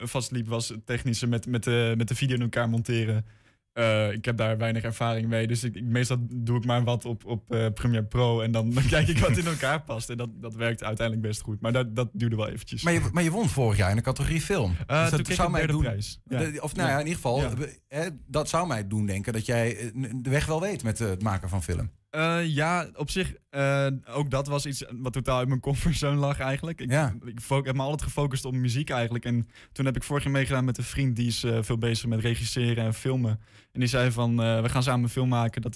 [0.01, 3.25] vastliep was het technische met, met, de, met de video in elkaar monteren.
[3.73, 7.05] Eh, ik heb daar weinig ervaring mee, dus ik, ik- meestal doe ik maar wat
[7.05, 10.09] op, op eh, Premiere Pro en dan, dan kijk ik wat in elkaar past.
[10.09, 12.81] En dat, dat werkt uiteindelijk best goed, maar dat, dat duurde wel eventjes.
[12.83, 14.75] Maar je, maar je won vorig jaar in de categorie film.
[14.87, 15.81] Eh, Dus dat zou mij doen.
[15.81, 16.19] prijs.
[16.25, 16.37] Ja.
[16.37, 17.53] De- Of nou ja, in ieder geval, Ja.
[17.87, 21.49] hè, dat zou mij doen denken dat jij de weg wel weet met het maken
[21.49, 21.91] van film.
[22.13, 26.39] Eh, ja, op zich, eh, ook dat was iets wat totaal uit mijn comfortzone lag
[26.39, 26.81] eigenlijk.
[26.81, 27.13] Ik, Ja.
[27.25, 29.25] ik fo- heb me altijd gefocust op muziek eigenlijk.
[29.25, 32.09] En toen heb ik vorig jaar meegedaan met een vriend die is eh, veel bezig
[32.09, 33.39] met regisseren en filmen.
[33.71, 35.73] En die zei van, we gaan samen een film maken, dat,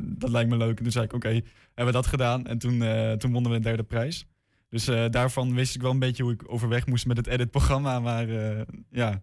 [0.00, 0.76] dat lijkt me leuk.
[0.76, 1.42] En toen zei ik, oké, hebben
[1.74, 2.46] we dat gedaan.
[2.46, 2.78] En toen,
[3.18, 4.26] toen wonnen we een derde prijs.
[4.68, 8.00] Dus daarvan wist ik wel een beetje hoe ik overweg moest met het editprogramma.
[8.00, 8.26] Maar
[8.90, 9.22] ja,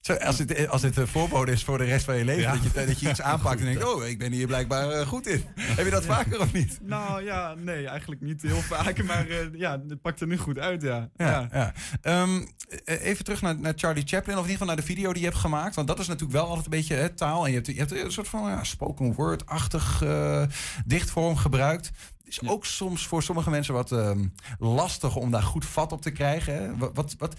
[0.00, 2.52] Zo, als, dit, als dit een voorbode is voor de rest van je leven, Ja.
[2.52, 5.26] dat, je, dat je iets aanpakt en denkt, oh, ik ben hier blijkbaar eh, goed
[5.26, 5.44] in.
[5.54, 6.78] Heb je dat vaker of niet?
[6.82, 9.02] Nou ja, nee, eigenlijk niet heel vaak.
[9.02, 11.08] Maar eh, ja, het pakt er nu goed uit, ja.
[11.16, 11.72] Ja, ja.
[12.02, 12.40] Ehm,
[12.84, 15.22] eh, even terug naar, naar Charlie Chaplin, of in ieder geval naar de video die
[15.22, 15.74] je hebt gemaakt.
[15.74, 17.44] Want dat is natuurlijk wel altijd een beetje hè, taal.
[17.44, 20.42] En je hebt, je hebt een soort van ja, spoken word-achtig eh,
[20.86, 21.90] dichtvorm gebruikt.
[22.30, 24.26] Is ook soms voor sommige mensen wat ehm,
[24.58, 26.54] lastig om daar goed vat op te krijgen.
[26.54, 26.76] Hè?
[26.92, 27.36] Wat, wat,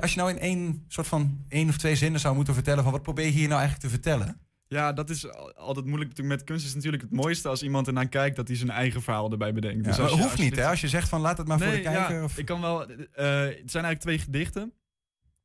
[0.00, 2.92] als je nou in één soort van één of twee zinnen zou moeten vertellen van
[2.92, 4.38] wat probeer je hier nou eigenlijk te vertellen?
[4.66, 6.10] Ja, dat is al- altijd moeilijk.
[6.10, 9.02] natuurlijk Met kunst is natuurlijk het mooiste als iemand ernaar kijkt dat hij zijn eigen
[9.02, 9.84] verhaal erbij bedenkt.
[9.84, 10.70] Ja, Dus maar als je- hoeft als je niet, dit- hè?
[10.70, 12.16] Als je zegt van laat het maar voor de kijker.
[12.16, 12.38] Ja, of...
[12.38, 12.86] Ik kan wel.
[12.86, 12.96] eh,
[13.40, 14.72] het zijn eigenlijk twee gedichten.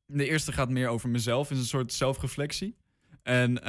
[0.06, 2.76] De eerste gaat meer over mezelf, is een soort zelfreflectie.
[3.22, 3.68] En eh,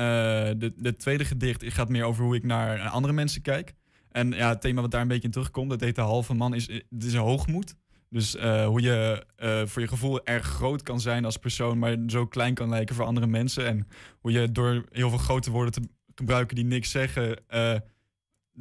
[0.57, 3.73] de, de tweede gedicht gaat meer over hoe ik naar andere mensen kijk.
[4.11, 6.53] En ja, het thema wat daar een beetje in terugkomt, dat heet de halve man,
[6.53, 7.75] is, het is hoogmoed.
[8.09, 11.97] Dus eh, hoe je eh, voor je gevoel erg groot kan zijn als persoon, maar
[12.07, 13.65] zo klein kan lijken voor andere mensen.
[13.65, 13.87] En
[14.19, 15.81] hoe je door heel veel grote woorden te
[16.15, 17.75] gebruiken die niks zeggen, eh,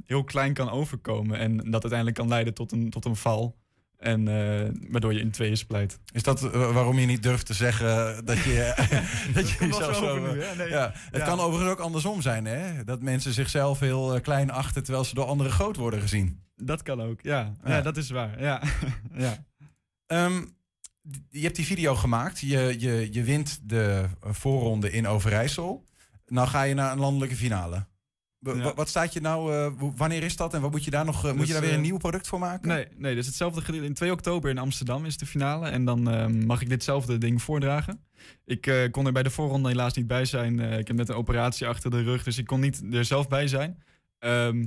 [0.04, 1.38] heel klein kan overkomen.
[1.38, 3.56] En dat uiteindelijk kan leiden tot een, tot een val.
[4.00, 5.98] En eh, waardoor je in tweeën splijt.
[6.12, 8.74] Is dat eh, waarom je niet durft te zeggen dat je,
[9.34, 10.42] dat je jezelf zo nu?
[10.56, 10.68] Nee.
[10.68, 10.92] ja.
[10.94, 11.24] Het Ja.
[11.26, 12.84] kan overigens ook andersom zijn, hè?
[12.84, 16.40] Dat mensen zichzelf heel eh, klein achten terwijl ze door anderen groot worden gezien.
[16.56, 17.52] Dat kan ook, ja.
[17.64, 17.80] Ja, Ja.
[17.82, 18.40] dat is waar.
[18.42, 18.62] Ja.
[19.16, 19.44] ja.
[20.06, 20.42] Ehm,
[21.30, 22.40] je hebt die video gemaakt.
[22.40, 25.84] Je, je, je wint de eh, voorronde in Overijssel.
[26.26, 27.86] Nou ga je naar een landelijke finale.
[28.40, 28.74] Ja.
[28.74, 31.30] Wat staat je nou, eh, wanneer is dat en wat moet je daar nog, eh,
[31.30, 32.68] moet Dus, je daar weer een eh, nieuw product voor maken?
[32.68, 33.86] Nee, nee, dus hetzelfde gedeelte.
[33.86, 35.68] In 2 oktober in Amsterdam is de finale.
[35.68, 38.04] En dan eh, mag ik ditzelfde ding voordragen.
[38.44, 40.60] Ik kon er bij de voorronde helaas niet bij zijn.
[40.60, 43.48] Ik heb net een operatie achter de rug, dus ik kon niet er zelf bij
[43.48, 43.82] zijn.
[44.18, 44.66] Ehm,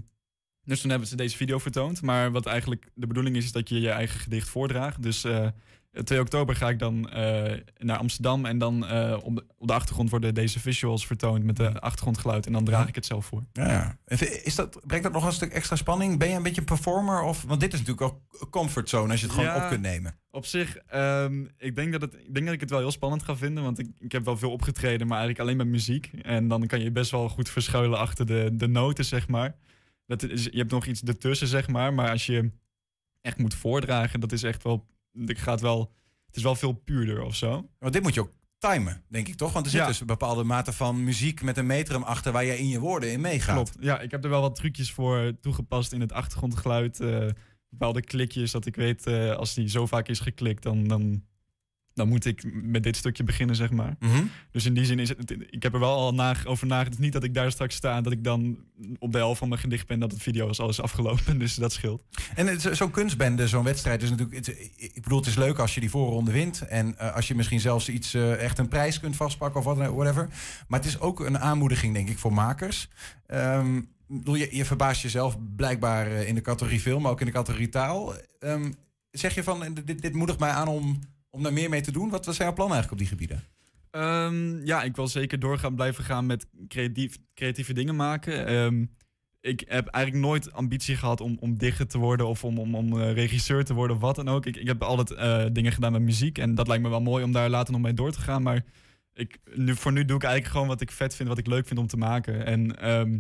[0.64, 2.02] dus toen hebben ze deze video vertoond.
[2.02, 5.02] Maar wat eigenlijk de bedoeling is, is dat je je eigen gedicht voordraagt.
[5.02, 5.26] Dus
[6.04, 8.46] 2 oktober ga ik dan eh, naar Amsterdam.
[8.46, 12.46] En dan eh, op, de, op de achtergrond worden deze visuals vertoond met de achtergrondgeluid.
[12.46, 13.44] En dan draag ik het zelf voor.
[13.54, 13.98] Ja.
[14.44, 16.20] Is dat, brengt dat nog een stuk extra spanning?
[16.20, 17.22] Ben je een beetje een performer?
[17.22, 20.16] Of, want dit is natuurlijk ook comfortzone als je het gewoon Ja, op kunt nemen.
[20.32, 23.24] Op zich, ehm, ik, denk dat het, ik denk dat ik het wel heel spannend
[23.24, 23.64] ga vinden.
[23.64, 26.12] Want ik, ik heb wel veel opgetreden, maar eigenlijk alleen met muziek.
[26.22, 29.56] En dan kan je best wel goed verschuilen achter de, de noten, zeg maar.
[30.06, 31.94] Dat is, je hebt nog iets ertussen, zeg maar.
[31.94, 32.52] Maar als je
[33.22, 34.86] echt moet voordragen, dat is echt wel...
[35.14, 35.92] Ik gaat wel
[36.28, 37.70] het is wel veel puurder of zo.
[37.80, 39.54] Want dit moet je ook timen, denk ik toch?
[39.54, 39.88] Want er zit Ja.
[39.88, 43.12] dus een bepaalde mate van muziek met een metrum achter waar je in je woorden
[43.12, 43.56] in meegaat.
[43.56, 43.78] Klopt.
[43.80, 47.00] Ja, ik heb er wel wat trucjes voor toegepast in het achtergrondgeluid.
[47.00, 47.28] eh,
[47.70, 51.24] bepaalde klikjes, dat ik weet eh, als die zo vaak is geklikt, dan, dan,
[51.94, 53.96] dan moet ik met dit stukje beginnen, zeg maar.
[54.00, 54.24] Mhm.
[54.52, 56.86] Dus in die zin is het, ik heb er wel al na, over nagedacht.
[56.86, 58.58] Het is niet dat ik daar straks sta en dat ik dan
[59.00, 61.38] op de helft van mijn gedicht ben, dat het video is alles afgelopen.
[61.44, 62.04] Dus dat scheelt.
[62.36, 64.46] En zo'n kunstbende, zo'n wedstrijd is natuurlijk.
[64.46, 66.62] het- ik bedoel, het is leuk als je die voorronde wint.
[66.62, 70.28] En eh, als je misschien zelfs iets eh, echt een prijs kunt vastpakken of whatever.
[70.68, 72.90] Maar het is ook een aanmoediging, denk ik, voor makers.
[74.08, 77.26] Ik bedoel, je, je verbaast jezelf blijkbaar eh, in de categorie film, maar ook in
[77.26, 78.14] de categorie taal.
[78.40, 78.72] Ehm,
[79.12, 81.00] zeg je van, dit, dit moedigt mij aan om,
[81.34, 82.10] om daar meer mee te doen?
[82.10, 83.44] Wat, zijn jouw plannen eigenlijk op die gebieden?
[83.90, 88.46] Ehm, ja, ik wil zeker doorgaan blijven gaan met creatief, creatieve dingen maken.
[88.46, 88.86] Ehm,
[89.42, 93.00] ik heb eigenlijk nooit ambitie gehad om, om dichter te worden of om, om, om
[93.00, 94.46] eh, regisseur te worden of wat dan ook.
[94.46, 97.24] Ik, ik heb altijd eh, dingen gedaan met muziek en dat lijkt me wel mooi
[97.24, 98.42] om daar later nog mee door te gaan.
[98.42, 98.64] Maar
[99.14, 101.68] ik, nu, voor nu doe ik eigenlijk gewoon wat ik vet vind, wat ik leuk
[101.68, 102.46] vind om te maken.
[102.46, 103.20] En ehm,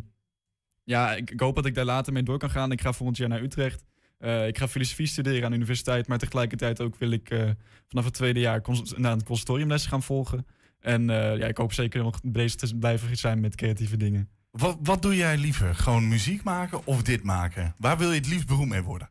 [0.83, 2.71] ja, ik, ik hoop dat ik daar later mee door kan gaan.
[2.71, 3.83] Ik ga volgend jaar naar Utrecht.
[4.23, 7.49] Eh, ik ga filosofie studeren aan de universiteit, maar tegelijkertijd ook wil ik eh,
[7.87, 8.61] vanaf het tweede jaar
[8.95, 10.45] naar een conservatoriumles gaan volgen.
[10.79, 14.29] En eh, ja, ik hoop zeker nog bezig te blijven zijn met creatieve dingen.
[14.51, 15.75] Wat, wat doe jij liever?
[15.75, 17.75] Gewoon muziek maken of dit maken?
[17.77, 19.09] Waar wil je het liefst beroemd mee worden?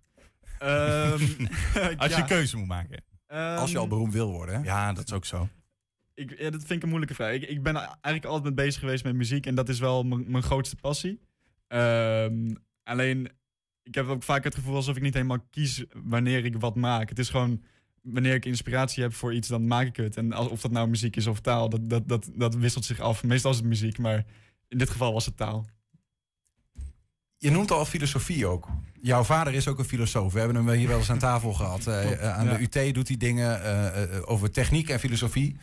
[0.58, 0.66] Ehm,
[1.96, 2.22] Als je ja.
[2.26, 3.04] keuze moet maken.
[3.26, 4.54] Als je al Ehm, beroemd wil worden.
[4.54, 4.62] Hè?
[4.62, 5.48] Ja, dat is ook zo.
[6.14, 7.32] Ik, ja, dat vind ik een moeilijke vraag.
[7.32, 10.30] Ik, ik ben eigenlijk altijd mee bezig geweest met muziek en dat is wel mijn
[10.30, 11.20] mijn grootste passie.
[11.68, 13.28] Ehm, alleen,
[13.82, 17.08] ik heb ook vaak het gevoel alsof ik niet helemaal kies wanneer ik wat maak.
[17.08, 17.62] Het is gewoon,
[18.02, 20.16] wanneer ik inspiratie heb voor iets, dan maak ik het.
[20.16, 23.00] En als- of dat nou muziek is of taal, dat, dat, dat, dat wisselt zich
[23.00, 23.22] af.
[23.24, 24.24] Meestal is het muziek, maar
[24.68, 25.66] in dit geval was het taal.
[27.36, 28.68] Je noemt al filosofie ook.
[29.00, 30.32] Jouw vader is ook een filosoof.
[30.32, 31.86] We hebben hem hier wel eens aan tafel gehad.
[31.86, 32.56] Eh, eh, aan ja.
[32.56, 35.56] de UT doet hij dingen eh, over techniek en filosofie.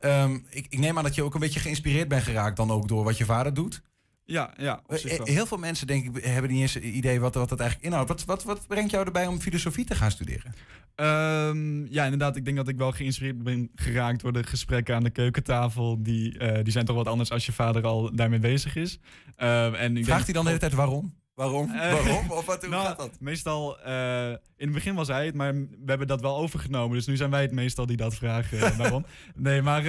[0.00, 2.88] Ehm, ik, ik neem aan dat je ook een beetje geïnspireerd bent geraakt dan ook
[2.88, 3.82] door wat je vader doet.
[4.30, 4.82] Ja, ja.
[4.86, 5.26] Eh, wel.
[5.26, 8.08] Heel veel mensen denk ik hebben niet eens een idee wat, wat dat eigenlijk inhoudt.
[8.08, 10.54] Wat, wat, wat brengt jou erbij om filosofie te gaan studeren?
[10.94, 12.36] Ehm, ja, inderdaad.
[12.36, 16.02] Ik denk dat ik wel geïnspireerd ben geraakt door de gesprekken aan de keukentafel.
[16.02, 18.98] Die, eh, die zijn toch wat anders als je vader al daarmee bezig is.
[19.36, 21.14] Ehm, en ik Vraagt denk- hij dan de hele tijd waarom?
[21.38, 21.70] Waarom?
[21.70, 22.30] Eh, Waarom?
[22.38, 23.16] Of wat, hoe nou, gaat dat?
[23.20, 26.96] Meestal, eh, in het begin was hij het, maar we hebben dat wel overgenomen.
[26.96, 28.60] Dus nu zijn wij het meestal die dat vragen.
[28.60, 29.04] eh, waarom?
[29.34, 29.84] Nee, maar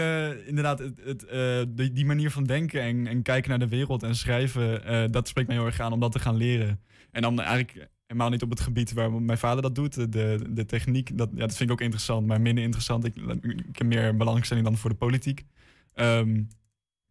[0.45, 4.15] inderdaad, het, het, die, die manier van denken en, en kijken naar de wereld en
[4.15, 6.79] schrijven, dat spreekt mij heel erg aan om dat te gaan leren.
[7.11, 10.11] En dan eigenlijk helemaal niet op het gebied waar mijn vader dat doet.
[10.11, 13.05] De, de techniek, dat, ja, dat vind ik ook interessant, maar minder interessant.
[13.05, 15.45] Ik, ik heb meer belangstelling dan voor de politiek.
[15.93, 16.41] Ehm,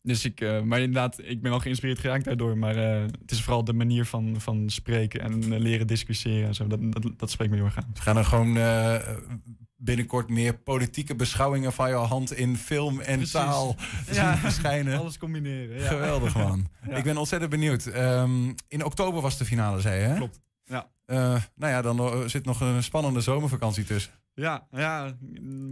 [0.03, 2.59] dus ik, eh, maar inderdaad, ik ben wel geïnspireerd geraakt daardoor.
[2.59, 6.55] Maar eh, het is vooral de manier van, van spreken en eh, leren discussiëren en
[6.55, 6.67] zo.
[6.67, 7.91] Dat, dat, dat spreekt me heel erg aan.
[7.95, 8.59] Gaan er gewoon
[9.77, 13.31] binnenkort meer politieke beschouwingen van jouw hand in film en Precies.
[13.31, 13.77] taal
[14.13, 14.99] Ja, zien verschijnen?
[14.99, 15.81] Alles combineren.
[15.81, 15.87] Ja.
[15.89, 16.67] Geweldig man.
[16.89, 16.97] Ja.
[16.97, 17.87] Ik ben ontzettend benieuwd.
[17.87, 20.17] Ehm, in oktober was de finale, zei je hè?
[20.17, 20.89] Klopt, ja.
[21.07, 24.13] Nou ja, dan zit nog een spannende zomervakantie tussen.
[24.39, 25.17] Ja, ja,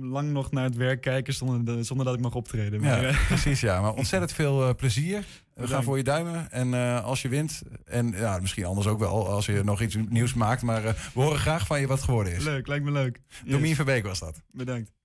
[0.00, 2.80] lang nog naar het werk kijken zonder, zonder dat ik mag optreden.
[2.80, 3.80] Maar, Ja, eh, precies ja.
[3.80, 5.24] Maar ontzettend veel eh, plezier.
[5.54, 6.50] We gaan voor je duimen.
[6.50, 9.96] En eh, als je wint, en ja, misschien anders ook wel als je nog iets
[10.08, 10.62] nieuws maakt.
[10.62, 12.44] Maar we horen graag van je wat geworden is.
[12.44, 13.20] leuk, lijkt me leuk.
[13.44, 14.42] Domien Verbeek was dat.
[14.50, 14.95] Bedankt.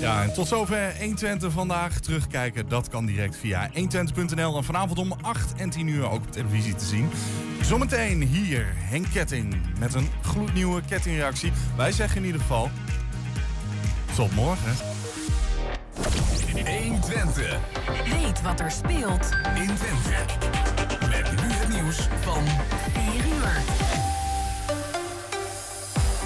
[0.00, 2.00] Ja, en tot zover 120 vandaag.
[2.00, 4.56] Terugkijken, dat kan direct via 120.nl.
[4.56, 7.10] En vanavond om 8 en 10 uur ook op televisie te zien.
[7.62, 11.52] Zometeen hier Henk Ketting met een gloednieuwe kettingreactie.
[11.76, 12.70] Wij zeggen in ieder geval...
[14.14, 14.74] Tot morgen.
[16.52, 17.58] 120.
[18.04, 20.16] Weet wat er speelt in Twente.
[21.08, 22.42] Met nu het nieuws van
[22.92, 23.62] 4 uur.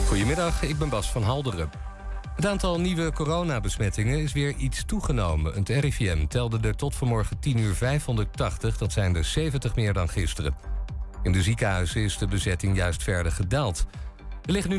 [0.06, 1.89] Goedemiddag, ik ben Bas van Halderen.
[2.40, 5.54] Het aantal nieuwe coronabesmettingen is weer iets toegenomen.
[5.54, 10.08] Het RIVM telde er tot vanmorgen 10 uur 580, dat zijn er 70 meer dan
[10.08, 10.54] gisteren.
[11.22, 13.86] In de ziekenhuizen is de bezetting juist verder gedaald.
[14.44, 14.78] Er liggen nu